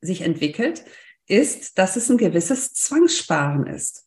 sich 0.00 0.22
entwickelt, 0.22 0.84
ist, 1.26 1.78
dass 1.78 1.96
es 1.96 2.10
ein 2.10 2.18
gewisses 2.18 2.72
Zwangssparen 2.72 3.66
ist. 3.66 4.06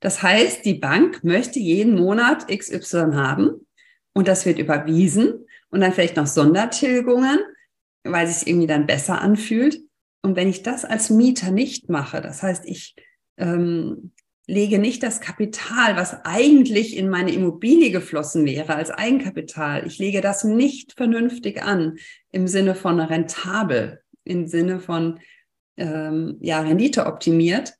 Das 0.00 0.22
heißt, 0.22 0.64
die 0.64 0.74
Bank 0.74 1.24
möchte 1.24 1.58
jeden 1.58 1.94
Monat 1.94 2.48
XY 2.48 3.12
haben 3.14 3.66
und 4.12 4.28
das 4.28 4.44
wird 4.44 4.58
überwiesen 4.58 5.46
und 5.70 5.80
dann 5.80 5.92
vielleicht 5.92 6.16
noch 6.16 6.26
Sondertilgungen, 6.26 7.38
weil 8.04 8.26
es 8.26 8.40
sich 8.40 8.48
irgendwie 8.48 8.66
dann 8.66 8.86
besser 8.86 9.20
anfühlt. 9.20 9.80
Und 10.22 10.36
wenn 10.36 10.48
ich 10.48 10.62
das 10.62 10.84
als 10.84 11.08
Mieter 11.08 11.50
nicht 11.50 11.88
mache, 11.88 12.20
das 12.20 12.42
heißt, 12.42 12.64
ich 12.66 12.94
ähm, 13.36 14.12
lege 14.46 14.78
nicht 14.78 15.02
das 15.02 15.20
Kapital, 15.20 15.96
was 15.96 16.24
eigentlich 16.24 16.96
in 16.96 17.08
meine 17.08 17.32
Immobilie 17.32 17.90
geflossen 17.90 18.44
wäre, 18.44 18.74
als 18.74 18.90
Eigenkapital, 18.90 19.86
ich 19.86 19.98
lege 19.98 20.20
das 20.20 20.44
nicht 20.44 20.92
vernünftig 20.92 21.62
an 21.62 21.98
im 22.30 22.46
Sinne 22.46 22.74
von 22.74 23.00
rentabel, 23.00 24.02
im 24.24 24.46
Sinne 24.46 24.80
von 24.80 25.20
ähm, 25.76 26.36
ja, 26.40 26.60
Rendite 26.60 27.06
optimiert, 27.06 27.74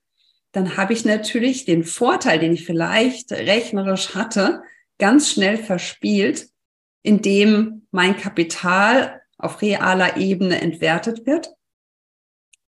dann 0.53 0.77
habe 0.77 0.93
ich 0.93 1.05
natürlich 1.05 1.65
den 1.65 1.85
Vorteil, 1.85 2.39
den 2.39 2.53
ich 2.53 2.65
vielleicht 2.65 3.33
rechnerisch 3.33 4.15
hatte, 4.15 4.63
ganz 4.99 5.31
schnell 5.31 5.59
verspielt, 5.59 6.49
indem 7.03 7.87
mein 7.91 8.17
Kapital 8.17 9.21
auf 9.37 9.61
realer 9.61 10.17
Ebene 10.17 10.61
entwertet 10.61 11.27
wird 11.27 11.51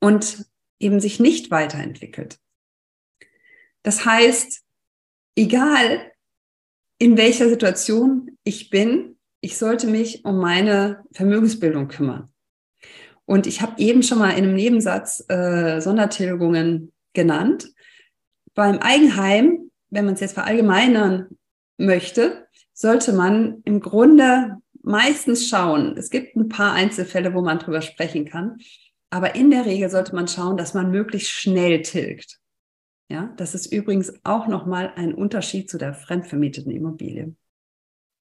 und 0.00 0.46
eben 0.80 0.98
sich 0.98 1.20
nicht 1.20 1.50
weiterentwickelt. 1.50 2.38
Das 3.84 4.04
heißt, 4.04 4.62
egal 5.36 6.10
in 6.98 7.16
welcher 7.16 7.48
Situation 7.48 8.36
ich 8.42 8.70
bin, 8.70 9.16
ich 9.40 9.58
sollte 9.58 9.86
mich 9.86 10.24
um 10.24 10.38
meine 10.38 11.04
Vermögensbildung 11.12 11.88
kümmern. 11.88 12.32
Und 13.26 13.46
ich 13.46 13.60
habe 13.60 13.80
eben 13.80 14.02
schon 14.02 14.18
mal 14.18 14.30
in 14.30 14.44
einem 14.44 14.54
Nebensatz 14.54 15.24
äh, 15.28 15.80
Sondertilgungen 15.80 16.92
genannt. 17.12 17.72
Beim 18.54 18.78
Eigenheim, 18.78 19.70
wenn 19.90 20.06
man 20.06 20.14
es 20.14 20.20
jetzt 20.20 20.34
verallgemeinern 20.34 21.28
möchte, 21.76 22.48
sollte 22.72 23.12
man 23.12 23.62
im 23.64 23.80
Grunde 23.80 24.56
meistens 24.82 25.48
schauen. 25.48 25.96
Es 25.96 26.10
gibt 26.10 26.36
ein 26.36 26.48
paar 26.48 26.72
Einzelfälle, 26.72 27.34
wo 27.34 27.42
man 27.42 27.58
drüber 27.58 27.82
sprechen 27.82 28.26
kann. 28.26 28.58
Aber 29.10 29.34
in 29.34 29.50
der 29.50 29.66
Regel 29.66 29.90
sollte 29.90 30.14
man 30.14 30.28
schauen, 30.28 30.56
dass 30.56 30.74
man 30.74 30.90
möglichst 30.90 31.30
schnell 31.30 31.82
tilgt. 31.82 32.40
Ja, 33.08 33.32
das 33.36 33.54
ist 33.54 33.66
übrigens 33.66 34.12
auch 34.24 34.46
nochmal 34.46 34.92
ein 34.96 35.14
Unterschied 35.14 35.68
zu 35.68 35.78
der 35.78 35.94
fremdvermieteten 35.94 36.72
Immobilie, 36.72 37.34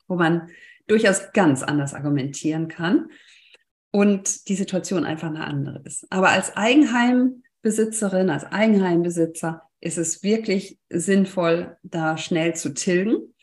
wo 0.09 0.17
man 0.17 0.49
durchaus 0.87 1.33
ganz 1.33 1.63
anders 1.63 1.95
argumentieren 1.95 2.69
kann 2.69 3.11
und 3.91 4.49
die 4.49 4.57
Situation 4.57 5.05
einfach 5.05 5.29
eine 5.29 5.47
andere 5.47 5.83
ist. 5.85 6.07
Aber 6.11 6.31
als 6.31 6.57
Eigenheimbesitzerin, 6.57 8.31
als 8.31 8.45
Eigenheimbesitzer 8.45 9.63
ist 9.81 9.99
es 9.99 10.23
wirklich 10.23 10.79
sinnvoll, 10.89 11.77
da 11.83 12.17
schnell 12.17 12.55
zu 12.55 12.73
tilgen. 12.73 13.35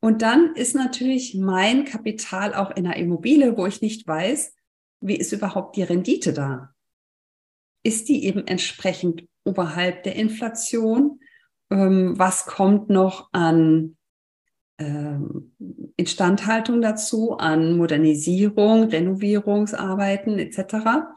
Und 0.00 0.22
dann 0.22 0.56
ist 0.56 0.74
natürlich 0.74 1.34
mein 1.34 1.84
Kapital 1.84 2.54
auch 2.54 2.70
in 2.70 2.86
einer 2.86 2.96
Immobilie, 2.96 3.56
wo 3.56 3.66
ich 3.66 3.82
nicht 3.82 4.06
weiß, 4.06 4.54
wie 5.00 5.16
ist 5.16 5.32
überhaupt 5.32 5.76
die 5.76 5.82
Rendite 5.82 6.32
da? 6.32 6.74
Ist 7.84 8.08
die 8.08 8.24
eben 8.24 8.46
entsprechend 8.46 9.28
oberhalb 9.44 10.02
der 10.02 10.16
Inflation? 10.16 11.20
Ähm, 11.70 12.18
was 12.18 12.46
kommt 12.46 12.90
noch 12.90 13.28
an 13.32 13.96
ähm, 14.78 15.52
Instandhaltung 15.96 16.80
dazu, 16.82 17.36
an 17.36 17.76
Modernisierung, 17.76 18.84
Renovierungsarbeiten 18.84 20.38
etc. 20.38 21.12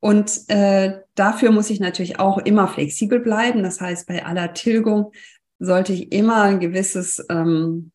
Und 0.00 0.48
äh, 0.48 1.00
dafür 1.14 1.50
muss 1.50 1.70
ich 1.70 1.80
natürlich 1.80 2.18
auch 2.18 2.38
immer 2.38 2.68
flexibel 2.68 3.20
bleiben. 3.20 3.62
Das 3.62 3.80
heißt, 3.80 4.06
bei 4.06 4.24
aller 4.24 4.52
Tilgung 4.52 5.12
sollte 5.58 5.92
ich 5.92 6.12
immer 6.12 6.42
ein 6.42 6.60
gewisses 6.60 7.24
ähm, 7.30 7.90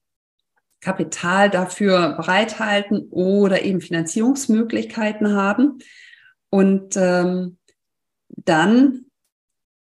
Kapital 0.81 1.49
dafür 1.49 2.13
bereithalten 2.13 3.07
oder 3.11 3.63
eben 3.63 3.81
Finanzierungsmöglichkeiten 3.81 5.33
haben. 5.35 5.79
Und 6.49 6.95
ähm, 6.97 7.57
dann 8.27 9.05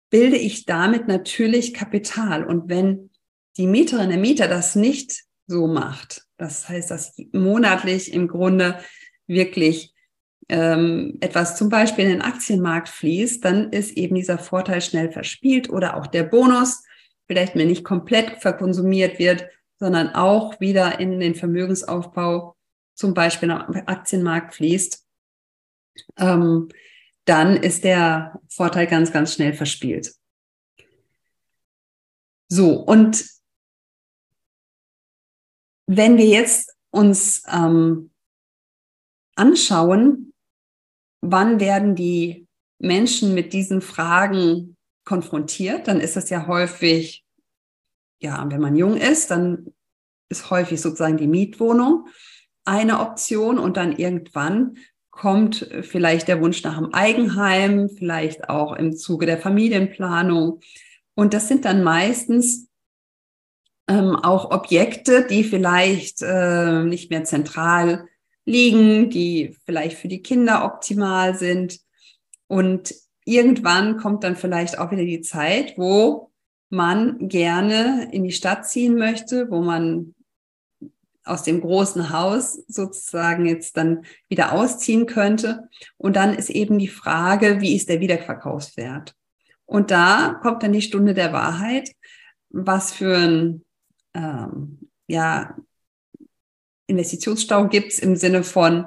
bilde 0.09 0.37
ich 0.37 0.65
damit 0.65 1.07
natürlich 1.07 1.73
Kapital. 1.73 2.45
Und 2.45 2.69
wenn 2.69 3.09
die 3.57 3.67
Mieterin, 3.67 4.09
der 4.09 4.17
Mieter 4.17 4.47
das 4.47 4.75
nicht 4.75 5.23
so 5.47 5.67
macht, 5.67 6.25
das 6.37 6.69
heißt, 6.69 6.91
dass 6.91 7.15
monatlich 7.33 8.13
im 8.13 8.27
Grunde 8.27 8.79
wirklich 9.27 9.93
ähm, 10.47 11.17
etwas 11.21 11.55
zum 11.55 11.69
Beispiel 11.69 12.05
in 12.05 12.11
den 12.11 12.21
Aktienmarkt 12.21 12.89
fließt, 12.89 13.43
dann 13.45 13.71
ist 13.71 13.95
eben 13.97 14.15
dieser 14.15 14.39
Vorteil 14.39 14.81
schnell 14.81 15.11
verspielt 15.11 15.69
oder 15.69 15.97
auch 15.97 16.07
der 16.07 16.23
Bonus 16.23 16.83
vielleicht 17.27 17.55
mir 17.55 17.65
nicht 17.65 17.83
komplett 17.83 18.41
verkonsumiert 18.41 19.19
wird, 19.19 19.47
sondern 19.77 20.09
auch 20.09 20.59
wieder 20.59 20.99
in 20.99 21.19
den 21.19 21.35
Vermögensaufbau 21.35 22.55
zum 22.95 23.13
Beispiel 23.13 23.51
am 23.51 23.71
Aktienmarkt 23.85 24.55
fließt, 24.55 25.05
ähm, 26.17 26.69
dann 27.29 27.57
ist 27.57 27.83
der 27.83 28.41
Vorteil 28.47 28.87
ganz, 28.87 29.11
ganz 29.11 29.35
schnell 29.35 29.53
verspielt. 29.53 30.15
So, 32.47 32.73
und 32.73 33.23
wenn 35.85 36.17
wir 36.17 36.25
jetzt 36.25 36.75
uns 36.89 37.43
ähm, 37.47 38.09
anschauen, 39.35 40.33
wann 41.21 41.59
werden 41.59 41.95
die 41.95 42.47
Menschen 42.79 43.35
mit 43.35 43.53
diesen 43.53 43.81
Fragen 43.81 44.75
konfrontiert, 45.05 45.87
dann 45.87 45.99
ist 45.99 46.15
das 46.15 46.31
ja 46.31 46.47
häufig, 46.47 47.23
ja, 48.19 48.43
wenn 48.49 48.59
man 48.59 48.75
jung 48.75 48.97
ist, 48.97 49.29
dann 49.29 49.71
ist 50.29 50.49
häufig 50.49 50.81
sozusagen 50.81 51.17
die 51.17 51.27
Mietwohnung 51.27 52.07
eine 52.65 52.99
Option 53.01 53.59
und 53.59 53.77
dann 53.77 53.95
irgendwann 53.95 54.77
kommt 55.19 55.69
vielleicht 55.81 56.29
der 56.29 56.41
Wunsch 56.41 56.63
nach 56.63 56.77
einem 56.77 56.93
Eigenheim, 56.93 57.89
vielleicht 57.89 58.49
auch 58.49 58.71
im 58.73 58.95
Zuge 58.95 59.25
der 59.25 59.37
Familienplanung. 59.37 60.61
Und 61.13 61.33
das 61.33 61.49
sind 61.49 61.65
dann 61.65 61.83
meistens 61.83 62.69
ähm, 63.89 64.15
auch 64.15 64.51
Objekte, 64.51 65.27
die 65.29 65.43
vielleicht 65.43 66.21
äh, 66.21 66.83
nicht 66.85 67.09
mehr 67.09 67.25
zentral 67.25 68.07
liegen, 68.45 69.09
die 69.09 69.57
vielleicht 69.65 69.97
für 69.97 70.07
die 70.07 70.21
Kinder 70.21 70.63
optimal 70.63 71.35
sind. 71.35 71.81
Und 72.47 72.95
irgendwann 73.25 73.97
kommt 73.97 74.23
dann 74.23 74.37
vielleicht 74.37 74.79
auch 74.79 74.89
wieder 74.89 75.03
die 75.03 75.21
Zeit, 75.21 75.73
wo 75.77 76.31
man 76.69 77.27
gerne 77.27 78.07
in 78.13 78.23
die 78.23 78.31
Stadt 78.31 78.65
ziehen 78.65 78.95
möchte, 78.95 79.51
wo 79.51 79.61
man 79.61 80.15
aus 81.29 81.43
dem 81.43 81.61
großen 81.61 82.11
Haus 82.11 82.55
sozusagen 82.67 83.45
jetzt 83.45 83.77
dann 83.77 84.05
wieder 84.27 84.53
ausziehen 84.53 85.05
könnte. 85.05 85.69
Und 85.97 86.15
dann 86.15 86.33
ist 86.33 86.49
eben 86.49 86.79
die 86.79 86.87
Frage, 86.87 87.61
wie 87.61 87.75
ist 87.75 87.89
der 87.89 87.99
Wiederverkaufswert? 87.99 89.15
Und 89.65 89.91
da 89.91 90.39
kommt 90.41 90.63
dann 90.63 90.73
die 90.73 90.81
Stunde 90.81 91.13
der 91.13 91.31
Wahrheit, 91.31 91.91
was 92.49 92.91
für 92.91 93.15
ein 93.15 93.65
ähm, 94.15 94.79
ja, 95.07 95.55
Investitionsstau 96.87 97.67
gibt 97.67 97.91
es 97.93 97.99
im 97.99 98.15
Sinne 98.15 98.43
von, 98.43 98.85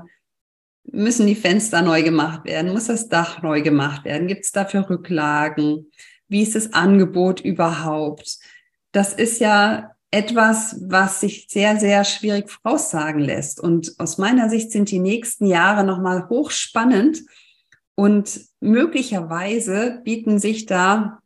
müssen 0.85 1.27
die 1.27 1.37
Fenster 1.37 1.83
neu 1.83 2.03
gemacht 2.03 2.45
werden, 2.45 2.73
muss 2.73 2.89
das 2.89 3.09
Dach 3.09 3.43
neu 3.43 3.63
gemacht 3.63 4.05
werden, 4.05 4.27
gibt 4.27 4.45
es 4.45 4.53
dafür 4.53 4.91
Rücklagen, 4.91 5.91
wie 6.29 6.43
ist 6.43 6.55
das 6.55 6.73
Angebot 6.73 7.41
überhaupt? 7.41 8.39
Das 8.91 9.13
ist 9.13 9.39
ja 9.39 9.92
etwas, 10.13 10.77
was 10.89 11.21
sich 11.21 11.47
sehr, 11.49 11.81
sehr 11.81 12.05
schwierig 12.05 12.51
voraussagen 12.51 13.21
lässt. 13.21 13.59
Und 13.59 13.95
aus 13.99 14.19
meiner 14.19 14.51
Sicht 14.51 14.71
sind 14.71 14.91
die 14.91 14.99
nächsten 14.99 15.47
Jahre 15.47 15.85
nochmal 15.85 16.29
hochspannend 16.29 17.23
und 17.95 18.41
möglicherweise 18.61 20.01
bieten 20.05 20.39
sich 20.39 20.67
da 20.67 21.19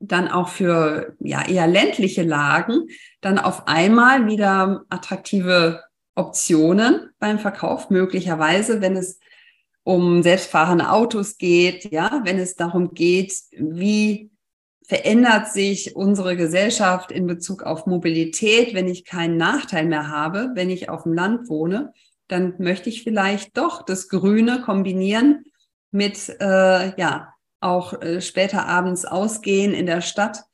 dann 0.00 0.28
auch 0.28 0.48
für 0.48 1.16
ja 1.20 1.46
eher 1.46 1.66
ländliche 1.66 2.22
Lagen 2.22 2.88
dann 3.22 3.38
auf 3.38 3.66
einmal 3.66 4.26
wieder 4.26 4.84
attraktive 4.90 5.82
Optionen 6.16 7.10
beim 7.18 7.38
Verkauf 7.38 7.90
möglicherweise, 7.90 8.80
wenn 8.80 8.96
es 8.96 9.20
um 9.84 10.22
selbstfahrende 10.22 10.90
Autos 10.90 11.38
geht, 11.38 11.92
ja, 11.92 12.22
wenn 12.24 12.38
es 12.38 12.56
darum 12.56 12.92
geht, 12.92 13.32
wie 13.52 14.30
verändert 14.86 15.52
sich 15.52 15.96
unsere 15.96 16.36
Gesellschaft 16.36 17.10
in 17.10 17.26
Bezug 17.26 17.64
auf 17.64 17.86
Mobilität, 17.86 18.72
wenn 18.72 18.86
ich 18.86 19.04
keinen 19.04 19.36
Nachteil 19.36 19.84
mehr 19.84 20.08
habe, 20.08 20.50
wenn 20.54 20.70
ich 20.70 20.88
auf 20.88 21.02
dem 21.02 21.12
Land 21.12 21.48
wohne, 21.48 21.92
dann 22.28 22.54
möchte 22.58 22.88
ich 22.88 23.02
vielleicht 23.02 23.56
doch 23.56 23.84
das 23.84 24.08
Grüne 24.08 24.60
kombinieren 24.60 25.44
mit 25.90 26.28
äh, 26.40 26.98
ja 26.98 27.32
auch 27.60 28.00
äh, 28.00 28.20
später 28.20 28.66
abends 28.66 29.04
ausgehen 29.04 29.74
in 29.74 29.86
der 29.86 30.02
Stadt 30.02 30.44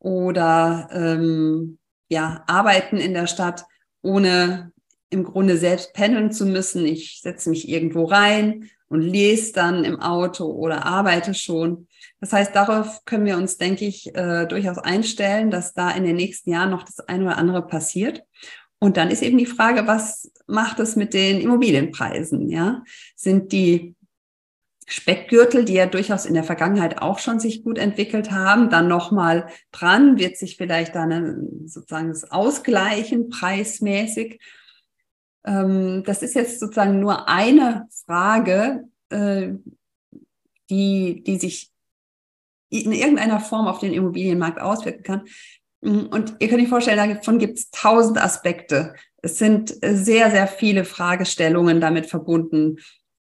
oder 0.00 0.88
ähm, 0.92 1.78
ja 2.08 2.42
arbeiten 2.46 2.96
in 2.96 3.14
der 3.14 3.26
Stadt, 3.26 3.64
ohne 4.02 4.72
im 5.10 5.24
Grunde 5.24 5.56
selbst 5.56 5.94
pendeln 5.94 6.32
zu 6.32 6.46
müssen. 6.46 6.84
Ich 6.84 7.20
setze 7.22 7.50
mich 7.50 7.68
irgendwo 7.68 8.04
rein 8.04 8.70
und 8.88 9.02
lese 9.02 9.52
dann 9.52 9.84
im 9.84 10.00
Auto 10.00 10.46
oder 10.46 10.86
arbeite 10.86 11.34
schon. 11.34 11.86
Das 12.20 12.32
heißt, 12.32 12.54
darauf 12.54 13.04
können 13.04 13.26
wir 13.26 13.36
uns, 13.36 13.58
denke 13.58 13.84
ich, 13.84 14.14
äh, 14.14 14.46
durchaus 14.46 14.78
einstellen, 14.78 15.50
dass 15.50 15.74
da 15.74 15.90
in 15.90 16.04
den 16.04 16.16
nächsten 16.16 16.50
Jahren 16.50 16.70
noch 16.70 16.82
das 16.82 17.00
eine 17.00 17.24
oder 17.24 17.38
andere 17.38 17.66
passiert. 17.66 18.22
Und 18.80 18.96
dann 18.96 19.10
ist 19.10 19.22
eben 19.22 19.38
die 19.38 19.46
Frage, 19.46 19.86
was 19.86 20.30
macht 20.46 20.78
es 20.80 20.96
mit 20.96 21.12
den 21.12 21.40
Immobilienpreisen? 21.40 22.48
Ja, 22.48 22.82
sind 23.16 23.52
die 23.52 23.96
Speckgürtel, 24.90 25.66
die 25.66 25.74
ja 25.74 25.86
durchaus 25.86 26.24
in 26.24 26.32
der 26.32 26.44
Vergangenheit 26.44 27.02
auch 27.02 27.18
schon 27.18 27.40
sich 27.40 27.62
gut 27.62 27.76
entwickelt 27.76 28.30
haben, 28.30 28.70
dann 28.70 28.88
nochmal 28.88 29.48
dran, 29.70 30.18
wird 30.18 30.38
sich 30.38 30.56
vielleicht 30.56 30.94
dann 30.94 31.66
sozusagen 31.66 32.08
das 32.08 32.30
ausgleichen 32.30 33.28
preismäßig. 33.28 34.40
Ähm, 35.44 36.02
das 36.04 36.22
ist 36.22 36.34
jetzt 36.34 36.60
sozusagen 36.60 37.00
nur 37.00 37.28
eine 37.28 37.86
Frage, 38.06 38.88
äh, 39.10 39.50
die, 40.70 41.22
die 41.24 41.38
sich 41.38 41.70
in 42.70 42.92
irgendeiner 42.92 43.40
Form 43.40 43.66
auf 43.66 43.78
den 43.78 43.92
Immobilienmarkt 43.92 44.60
auswirken 44.60 45.02
kann. 45.02 45.24
Mm, 45.80 46.06
und 46.10 46.36
ihr 46.38 46.48
könnt 46.48 46.62
euch 46.62 46.68
vorstellen, 46.68 47.14
davon 47.14 47.38
gibt 47.38 47.58
es 47.58 47.70
tausend 47.70 48.22
Aspekte. 48.22 48.94
Es 49.22 49.38
sind 49.38 49.74
sehr, 49.82 50.30
sehr 50.30 50.46
viele 50.46 50.84
Fragestellungen 50.84 51.80
damit 51.80 52.06
verbunden. 52.06 52.76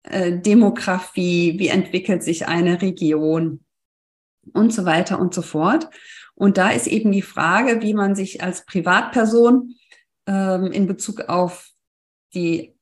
Äh, 0.03 0.39
Demografie, 0.39 1.59
wie 1.59 1.69
entwickelt 1.69 2.23
sich 2.23 2.47
eine 2.47 2.83
Region 2.83 3.65
und 4.53 4.73
so 4.73 4.85
weiter 4.85 5.19
und 5.21 5.35
so 5.35 5.43
fort. 5.43 5.89
Und 6.35 6.57
da 6.57 6.71
ist 6.71 6.87
eben 6.87 7.13
die 7.13 7.23
Frage, 7.23 7.83
wie 7.83 7.95
man 7.95 8.15
sich 8.15 8.43
als 8.43 8.65
Privatperson 8.65 9.75
ähm, 10.27 10.67
in 10.73 10.87
Bezug 10.87 11.29
auf 11.29 11.69
die 12.35 12.75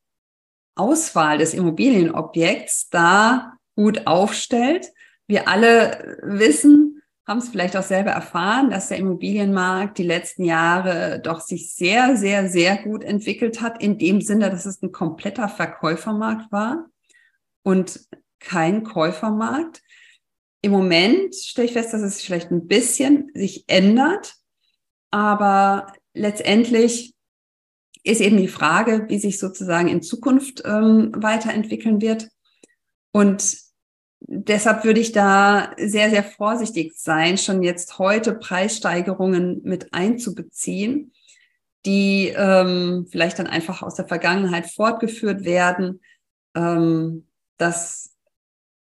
Auswahl 0.75 1.37
des 1.37 1.53
Immobilienobjekts 1.53 2.89
da 2.89 3.53
gut 3.75 4.05
aufstellt 4.05 4.91
wir 5.27 5.47
alle 5.47 6.17
wissen, 6.23 7.03
haben 7.27 7.39
es 7.39 7.49
vielleicht 7.49 7.75
auch 7.75 7.83
selber 7.83 8.11
erfahren, 8.11 8.69
dass 8.69 8.87
der 8.87 8.97
Immobilienmarkt 8.97 9.97
die 9.97 10.03
letzten 10.03 10.45
Jahre 10.45 11.19
doch 11.19 11.41
sich 11.41 11.73
sehr, 11.73 12.15
sehr, 12.15 12.49
sehr 12.49 12.77
gut 12.81 13.03
entwickelt 13.03 13.61
hat, 13.61 13.83
in 13.83 13.97
dem 13.97 14.21
Sinne, 14.21 14.49
dass 14.49 14.65
es 14.65 14.81
ein 14.81 14.93
kompletter 14.93 15.49
Verkäufermarkt 15.49 16.49
war 16.53 16.85
und 17.63 18.07
kein 18.39 18.85
Käufermarkt. 18.85 19.81
Im 20.61 20.71
Moment 20.71 21.35
stelle 21.35 21.67
ich 21.67 21.73
fest, 21.73 21.93
dass 21.93 22.01
es 22.01 22.21
vielleicht 22.21 22.49
ein 22.49 22.67
bisschen 22.67 23.29
sich 23.33 23.65
ändert, 23.67 24.35
aber 25.11 25.93
letztendlich 26.13 27.13
ist 28.07 28.21
eben 28.21 28.37
die 28.37 28.47
Frage, 28.47 29.05
wie 29.09 29.19
sich 29.19 29.39
sozusagen 29.39 29.87
in 29.87 30.01
Zukunft 30.01 30.63
ähm, 30.65 31.11
weiterentwickeln 31.15 32.01
wird. 32.01 32.29
Und 33.11 33.57
deshalb 34.21 34.83
würde 34.83 34.99
ich 34.99 35.11
da 35.11 35.71
sehr, 35.77 36.09
sehr 36.09 36.23
vorsichtig 36.23 36.93
sein, 36.95 37.37
schon 37.37 37.63
jetzt 37.63 37.99
heute 37.99 38.33
Preissteigerungen 38.33 39.61
mit 39.63 39.93
einzubeziehen, 39.93 41.11
die 41.85 42.33
ähm, 42.35 43.07
vielleicht 43.09 43.39
dann 43.39 43.47
einfach 43.47 43.81
aus 43.81 43.95
der 43.95 44.07
Vergangenheit 44.07 44.67
fortgeführt 44.67 45.43
werden. 45.43 46.01
Ähm, 46.55 47.27
das, 47.57 48.15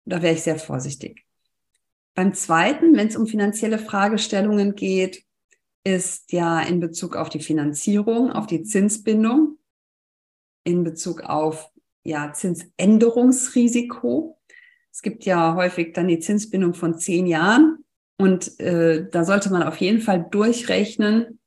da 0.06 0.22
wäre 0.22 0.34
ich 0.34 0.44
sehr 0.44 0.58
vorsichtig. 0.58 1.26
Beim 2.16 2.34
zweiten, 2.34 2.96
wenn 2.96 3.08
es 3.08 3.16
um 3.16 3.26
finanzielle 3.26 3.80
Fragestellungen 3.80 4.76
geht, 4.76 5.24
ist 5.84 6.32
ja 6.32 6.62
in 6.62 6.80
Bezug 6.80 7.16
auf 7.16 7.30
die 7.30 7.42
Finanzierung, 7.42 8.32
auf 8.32 8.48
die 8.48 8.64
Zinsbindung, 8.64 9.60
in 10.64 10.84
Bezug 10.84 11.22
auf 11.22 11.70
ja, 12.04 12.34
Zinsänderungsrisiko 12.34 14.38
es 14.94 15.02
gibt 15.02 15.26
ja 15.26 15.56
häufig 15.56 15.94
dann 15.94 16.08
die 16.08 16.20
Zinsbindung 16.20 16.76
von 16.76 17.00
zehn 17.00 17.26
Jahren 17.26 17.84
und 18.18 18.60
äh, 18.60 19.10
da 19.10 19.26
sollte 19.26 19.52
man 19.52 19.64
auf 19.64 19.78
jeden 19.78 20.02
Fall 20.02 20.24
durchrechnen, 20.30 21.40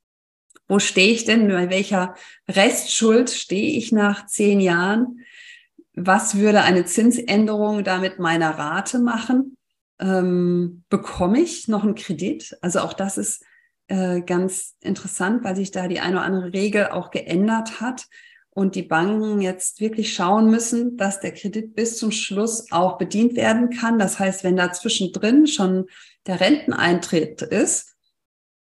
wo 0.66 0.80
stehe 0.80 1.12
ich 1.12 1.24
denn, 1.24 1.46
bei 1.46 1.70
welcher 1.70 2.16
Restschuld 2.48 3.30
stehe 3.30 3.78
ich 3.78 3.92
nach 3.92 4.26
zehn 4.26 4.58
Jahren? 4.58 5.20
Was 5.94 6.36
würde 6.36 6.62
eine 6.62 6.84
Zinsänderung 6.84 7.84
da 7.84 8.00
mit 8.00 8.18
meiner 8.18 8.58
Rate 8.58 8.98
machen? 8.98 9.56
Ähm, 10.00 10.82
bekomme 10.88 11.40
ich 11.40 11.68
noch 11.68 11.84
einen 11.84 11.94
Kredit? 11.94 12.58
Also 12.62 12.80
auch 12.80 12.94
das 12.94 13.16
ist 13.16 13.44
äh, 13.88 14.20
ganz 14.20 14.74
interessant, 14.80 15.44
weil 15.44 15.56
sich 15.56 15.70
da 15.70 15.88
die 15.88 16.00
eine 16.00 16.16
oder 16.16 16.24
andere 16.24 16.52
Regel 16.52 16.88
auch 16.88 17.10
geändert 17.10 17.80
hat 17.80 18.06
und 18.50 18.74
die 18.74 18.82
Banken 18.82 19.40
jetzt 19.40 19.80
wirklich 19.80 20.14
schauen 20.14 20.50
müssen, 20.50 20.96
dass 20.96 21.20
der 21.20 21.32
Kredit 21.32 21.74
bis 21.74 21.98
zum 21.98 22.10
Schluss 22.10 22.72
auch 22.72 22.98
bedient 22.98 23.36
werden 23.36 23.70
kann. 23.70 23.98
Das 23.98 24.18
heißt, 24.18 24.44
wenn 24.44 24.56
da 24.56 24.72
zwischendrin 24.72 25.46
schon 25.46 25.86
der 26.26 26.40
Renteneintritt 26.40 27.42
ist, 27.42 27.94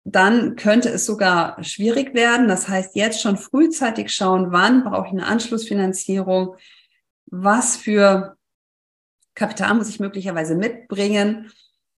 dann 0.06 0.56
könnte 0.56 0.89
es 0.89 1.06
sogar 1.06 1.62
schwierig 1.63 2.13
werden. 2.13 2.47
Das 2.47 2.67
heißt, 2.67 2.95
jetzt 2.95 3.21
schon 3.21 3.38
frühzeitig 3.38 4.13
schauen, 4.13 4.52
wann 4.52 4.84
brauche 4.84 5.08
ich 5.08 5.13
eine 5.13 5.28
Anschlussfinanzierung, 5.28 6.56
was 7.26 7.78
für 7.78 8.38
Kapital 9.36 9.73
muss 9.73 9.89
ich 9.89 9.99
möglicherweise 9.99 10.56
mitbringen, 10.56 11.52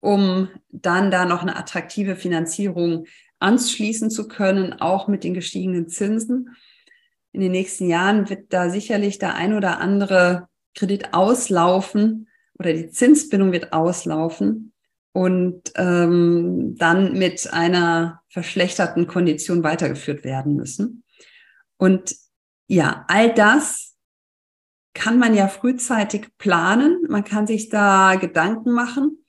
um 0.05 0.49
dann 0.69 1.09
da 1.09 1.25
noch 1.25 1.41
eine 1.41 1.55
attraktive 1.55 2.15
Finanzierung 2.15 3.05
anschließen 3.39 4.09
zu 4.11 4.27
können, 4.27 4.73
auch 4.73 5.07
mit 5.07 5.23
den 5.23 5.33
gestiegenen 5.33 5.89
Zinsen 5.89 6.55
in 7.35 7.41
den 7.41 7.51
nächsten 7.51 7.89
Jahren 7.89 8.29
wird 8.29 8.53
da 8.53 8.69
sicherlich 8.69 9.19
der 9.19 9.35
ein 9.35 9.53
oder 9.53 9.81
andere 9.81 10.47
Kredit 10.73 11.13
auslaufen 11.13 12.29
oder 12.57 12.71
die 12.71 12.89
Zinsbindung 12.89 13.51
wird 13.51 13.73
auslaufen 13.73 14.71
und 15.11 15.73
ähm, 15.75 16.75
dann 16.77 17.19
mit 17.19 17.51
einer 17.51 18.21
verschlechterten 18.29 19.05
Kondition 19.07 19.63
weitergeführt 19.63 20.23
werden 20.23 20.55
müssen. 20.55 21.03
Und 21.75 22.15
ja, 22.67 23.03
all 23.09 23.33
das 23.33 23.95
kann 24.93 25.19
man 25.19 25.35
ja 25.35 25.49
frühzeitig 25.49 26.29
planen. 26.37 27.03
Man 27.09 27.25
kann 27.25 27.47
sich 27.47 27.67
da 27.67 28.15
Gedanken 28.15 28.71
machen 28.71 29.24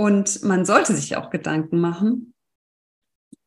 und 0.00 0.42
man 0.44 0.64
sollte 0.64 0.96
sich 0.96 1.16
auch 1.16 1.28
Gedanken 1.28 1.78
machen. 1.78 2.32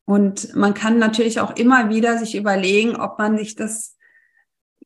Und 0.04 0.54
man 0.54 0.72
kann 0.72 1.00
natürlich 1.00 1.40
auch 1.40 1.56
immer 1.56 1.88
wieder 1.88 2.16
sich 2.16 2.36
überlegen, 2.36 2.94
ob 2.94 3.18
man 3.18 3.36
sich 3.36 3.56
das, 3.56 3.96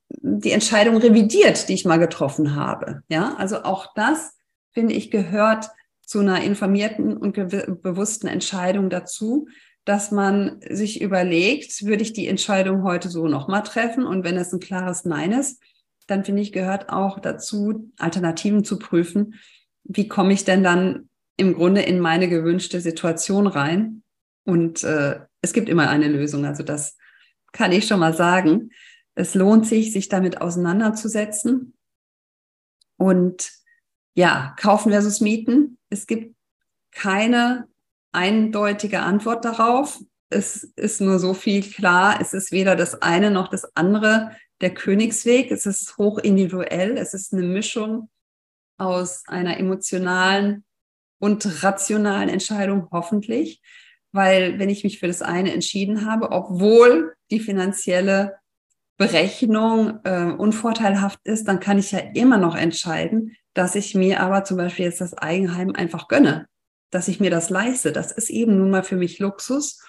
die 0.09 0.53
Entscheidung 0.53 0.97
revidiert, 0.97 1.69
die 1.69 1.75
ich 1.75 1.85
mal 1.85 1.99
getroffen 1.99 2.55
habe. 2.55 3.03
Ja, 3.11 3.35
also 3.35 3.65
auch 3.65 3.93
das 3.95 4.39
finde 4.73 4.95
ich, 4.95 5.11
gehört 5.11 5.69
zu 6.07 6.21
einer 6.21 6.43
informierten 6.43 7.15
und 7.15 7.35
bewussten 7.35 8.29
Entscheidung 8.29 8.89
dazu, 8.89 9.47
dass 9.85 10.11
man 10.11 10.63
sich 10.71 11.03
überlegt, 11.03 11.85
würde 11.85 12.03
ich 12.03 12.15
die 12.15 12.29
Entscheidung 12.29 12.83
heute 12.83 13.11
so 13.11 13.29
nochmal 13.29 13.63
treffen? 13.63 14.07
Und 14.07 14.25
wenn 14.25 14.39
es 14.39 14.55
ein 14.55 14.61
klares 14.61 15.05
Nein 15.05 15.33
ist, 15.33 15.63
dann 16.07 16.25
finde 16.25 16.41
ich, 16.41 16.53
gehört 16.53 16.89
auch 16.89 17.19
dazu, 17.19 17.93
Alternativen 17.99 18.65
zu 18.65 18.79
prüfen. 18.79 19.35
Wie 19.85 20.09
komme 20.09 20.33
ich 20.33 20.47
denn 20.47 20.63
dann 20.65 21.11
im 21.39 21.55
Grunde 21.55 21.81
in 21.83 22.01
meine 22.01 22.29
gewünschte 22.29 22.81
Situation 22.81 23.47
rein? 23.47 24.03
Und 24.45 24.85
äh, 24.85 25.21
es 25.41 25.53
gibt 25.53 25.69
immer 25.69 25.89
eine 25.89 26.09
Lösung. 26.09 26.45
Also 26.45 26.63
das 26.63 26.97
kann 27.53 27.73
ich 27.73 27.87
schon 27.87 28.01
mal 28.01 28.15
sagen. 28.15 28.71
Es 29.15 29.35
lohnt 29.35 29.67
sich, 29.67 29.93
sich 29.93 30.09
damit 30.09 30.41
auseinanderzusetzen. 30.41 31.75
Und 32.97 33.51
ja, 34.15 34.55
kaufen 34.59 34.91
versus 34.91 35.21
mieten. 35.21 35.79
Es 35.91 36.07
gibt 36.07 36.35
keine 36.91 37.69
eindeutige 38.13 39.01
Antwort 39.01 39.45
darauf. 39.45 40.01
Es 40.31 40.65
ist 40.77 41.01
nur 41.01 41.19
so 41.19 41.35
viel 41.35 41.63
klar. 41.63 42.21
Es 42.21 42.35
ist 42.35 42.51
weder 42.53 42.75
das 42.75 43.01
eine 43.01 43.31
noch 43.31 43.49
das 43.49 43.77
andere 43.77 44.33
der 44.61 44.75
Königsweg. 44.75 45.51
Es 45.53 45.67
ist 45.67 45.97
hoch 45.99 46.19
individuell. 46.19 46.97
Es 46.99 47.15
ist 47.15 47.33
eine 47.33 47.45
Mischung 47.45 48.11
aus 48.77 49.23
einer 49.29 49.59
emotionalen 49.59 50.65
und 51.19 51.63
rationalen 51.63 52.29
Entscheidung, 52.29 52.89
hoffentlich. 52.91 53.61
Weil 54.13 54.59
wenn 54.59 54.71
ich 54.71 54.85
mich 54.85 54.99
für 54.99 55.07
das 55.07 55.23
eine 55.23 55.53
entschieden 55.53 56.07
habe, 56.07 56.31
obwohl 56.33 57.15
die 57.31 57.41
finanzielle 57.41 58.37
Berechnung 58.97 60.01
äh, 60.05 60.25
unvorteilhaft 60.25 61.21
ist, 61.25 61.47
dann 61.47 61.61
kann 61.61 61.79
ich 61.79 61.93
ja 61.93 62.01
immer 62.15 62.39
noch 62.39 62.57
entscheiden, 62.57 63.37
dass 63.55 63.75
ich 63.75 63.95
mir 63.95 64.21
aber 64.21 64.45
zum 64.45 64.57
Beispiel 64.57 64.87
jetzt 64.87 65.01
das 65.01 65.15
Eigenheim 65.15 65.73
einfach 65.75 66.09
gönne, 66.09 66.49
dass 66.91 67.09
ich 67.09 67.21
mir 67.21 67.31
das 67.31 67.51
leiste. 67.51 67.93
Das 67.93 68.13
ist 68.13 68.31
eben 68.31 68.59
nun 68.59 68.71
mal 68.71 68.83
für 68.83 68.97
mich 68.97 69.19
Luxus 69.19 69.81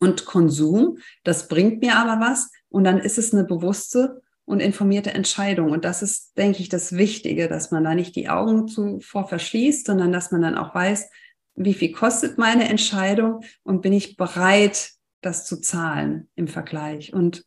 und 0.00 0.24
Konsum. 0.24 0.98
Das 1.24 1.48
bringt 1.48 1.80
mir 1.82 1.96
aber 1.96 2.20
was 2.24 2.50
und 2.68 2.84
dann 2.84 2.98
ist 2.98 3.18
es 3.18 3.34
eine 3.34 3.44
bewusste 3.44 4.22
und 4.50 4.58
informierte 4.58 5.14
Entscheidung. 5.14 5.70
Und 5.70 5.84
das 5.84 6.02
ist, 6.02 6.36
denke 6.36 6.58
ich, 6.58 6.68
das 6.68 6.96
Wichtige, 6.96 7.48
dass 7.48 7.70
man 7.70 7.84
da 7.84 7.94
nicht 7.94 8.16
die 8.16 8.28
Augen 8.28 8.66
zuvor 8.66 9.28
verschließt, 9.28 9.86
sondern 9.86 10.10
dass 10.10 10.32
man 10.32 10.42
dann 10.42 10.58
auch 10.58 10.74
weiß, 10.74 11.08
wie 11.54 11.72
viel 11.72 11.92
kostet 11.92 12.36
meine 12.36 12.68
Entscheidung 12.68 13.44
und 13.62 13.80
bin 13.80 13.92
ich 13.92 14.16
bereit, 14.16 14.90
das 15.20 15.46
zu 15.46 15.60
zahlen 15.60 16.28
im 16.34 16.48
Vergleich. 16.48 17.12
Und 17.12 17.44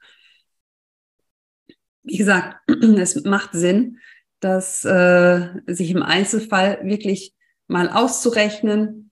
wie 2.03 2.17
gesagt, 2.17 2.55
es 2.97 3.21
macht 3.25 3.51
Sinn, 3.51 3.99
dass 4.39 4.85
äh, 4.85 5.49
sich 5.67 5.91
im 5.91 6.03
Einzelfall 6.03 6.79
wirklich 6.83 7.33
mal 7.67 7.89
auszurechnen, 7.89 9.11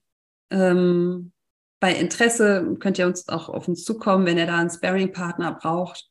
ähm, 0.49 1.34
bei 1.82 1.93
Interesse 1.93 2.77
könnt 2.80 2.99
ihr 2.99 3.08
uns 3.08 3.27
auch 3.27 3.49
auf 3.49 3.67
uns 3.67 3.84
zukommen, 3.84 4.25
wenn 4.25 4.38
ihr 4.38 4.45
da 4.45 4.60
einen 4.60 4.69
Sparing-Partner 4.69 5.51
braucht 5.60 6.11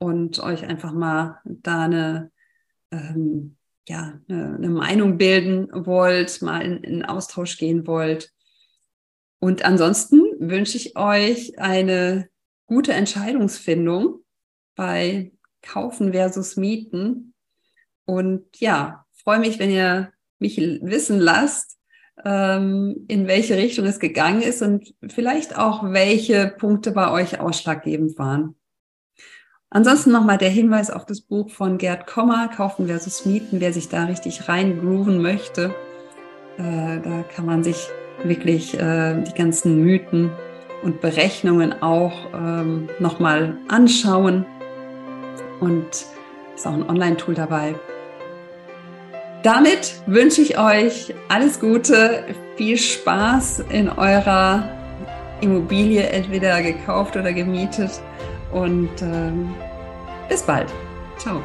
und 0.00 0.40
euch 0.40 0.66
einfach 0.66 0.92
mal 0.92 1.40
da 1.44 1.84
eine, 1.84 2.32
ähm, 2.90 3.56
ja, 3.86 4.18
eine, 4.28 4.54
eine, 4.56 4.70
Meinung 4.70 5.18
bilden 5.18 5.68
wollt, 5.72 6.42
mal 6.42 6.62
in, 6.62 6.82
in 6.82 7.04
Austausch 7.04 7.58
gehen 7.58 7.86
wollt. 7.86 8.32
Und 9.40 9.64
ansonsten 9.64 10.20
wünsche 10.38 10.76
ich 10.76 10.96
euch 10.96 11.58
eine 11.58 12.28
gute 12.66 12.92
Entscheidungsfindung 12.92 14.24
bei 14.74 15.32
Kaufen 15.62 16.12
versus 16.12 16.56
Mieten. 16.56 17.34
Und 18.06 18.58
ja, 18.58 19.04
freue 19.12 19.38
mich, 19.38 19.58
wenn 19.58 19.70
ihr 19.70 20.12
mich 20.38 20.56
wissen 20.56 21.20
lasst, 21.20 21.78
ähm, 22.24 23.04
in 23.08 23.26
welche 23.26 23.56
Richtung 23.56 23.84
es 23.84 23.98
gegangen 23.98 24.40
ist 24.40 24.62
und 24.62 24.94
vielleicht 25.08 25.58
auch, 25.58 25.82
welche 25.92 26.48
Punkte 26.48 26.92
bei 26.92 27.10
euch 27.10 27.38
ausschlaggebend 27.38 28.18
waren. 28.18 28.56
Ansonsten 29.72 30.10
nochmal 30.10 30.36
der 30.36 30.48
Hinweis 30.48 30.90
auf 30.90 31.06
das 31.06 31.20
Buch 31.20 31.48
von 31.48 31.78
Gerd 31.78 32.08
Kommer, 32.08 32.48
Kaufen 32.48 32.88
versus 32.88 33.24
Mieten, 33.24 33.60
wer 33.60 33.72
sich 33.72 33.88
da 33.88 34.04
richtig 34.04 34.48
reingrooven 34.48 35.22
möchte. 35.22 35.72
Äh, 36.58 37.00
da 37.00 37.22
kann 37.34 37.46
man 37.46 37.62
sich 37.62 37.88
wirklich 38.24 38.74
äh, 38.74 39.22
die 39.22 39.32
ganzen 39.32 39.80
Mythen 39.80 40.32
und 40.82 41.00
Berechnungen 41.00 41.82
auch 41.84 42.12
ähm, 42.34 42.88
nochmal 42.98 43.58
anschauen. 43.68 44.44
Und 45.60 45.86
ist 46.56 46.66
auch 46.66 46.72
ein 46.72 46.90
Online-Tool 46.90 47.34
dabei. 47.34 47.76
Damit 49.44 50.02
wünsche 50.06 50.42
ich 50.42 50.58
euch 50.58 51.14
alles 51.28 51.60
Gute, 51.60 52.24
viel 52.56 52.76
Spaß 52.76 53.60
in 53.70 53.88
eurer 53.88 54.68
Immobilie, 55.40 56.02
entweder 56.02 56.60
gekauft 56.60 57.16
oder 57.16 57.32
gemietet. 57.32 58.02
Und 58.52 59.02
ähm, 59.02 59.54
bis 60.28 60.42
bald. 60.42 60.72
Ciao. 61.18 61.42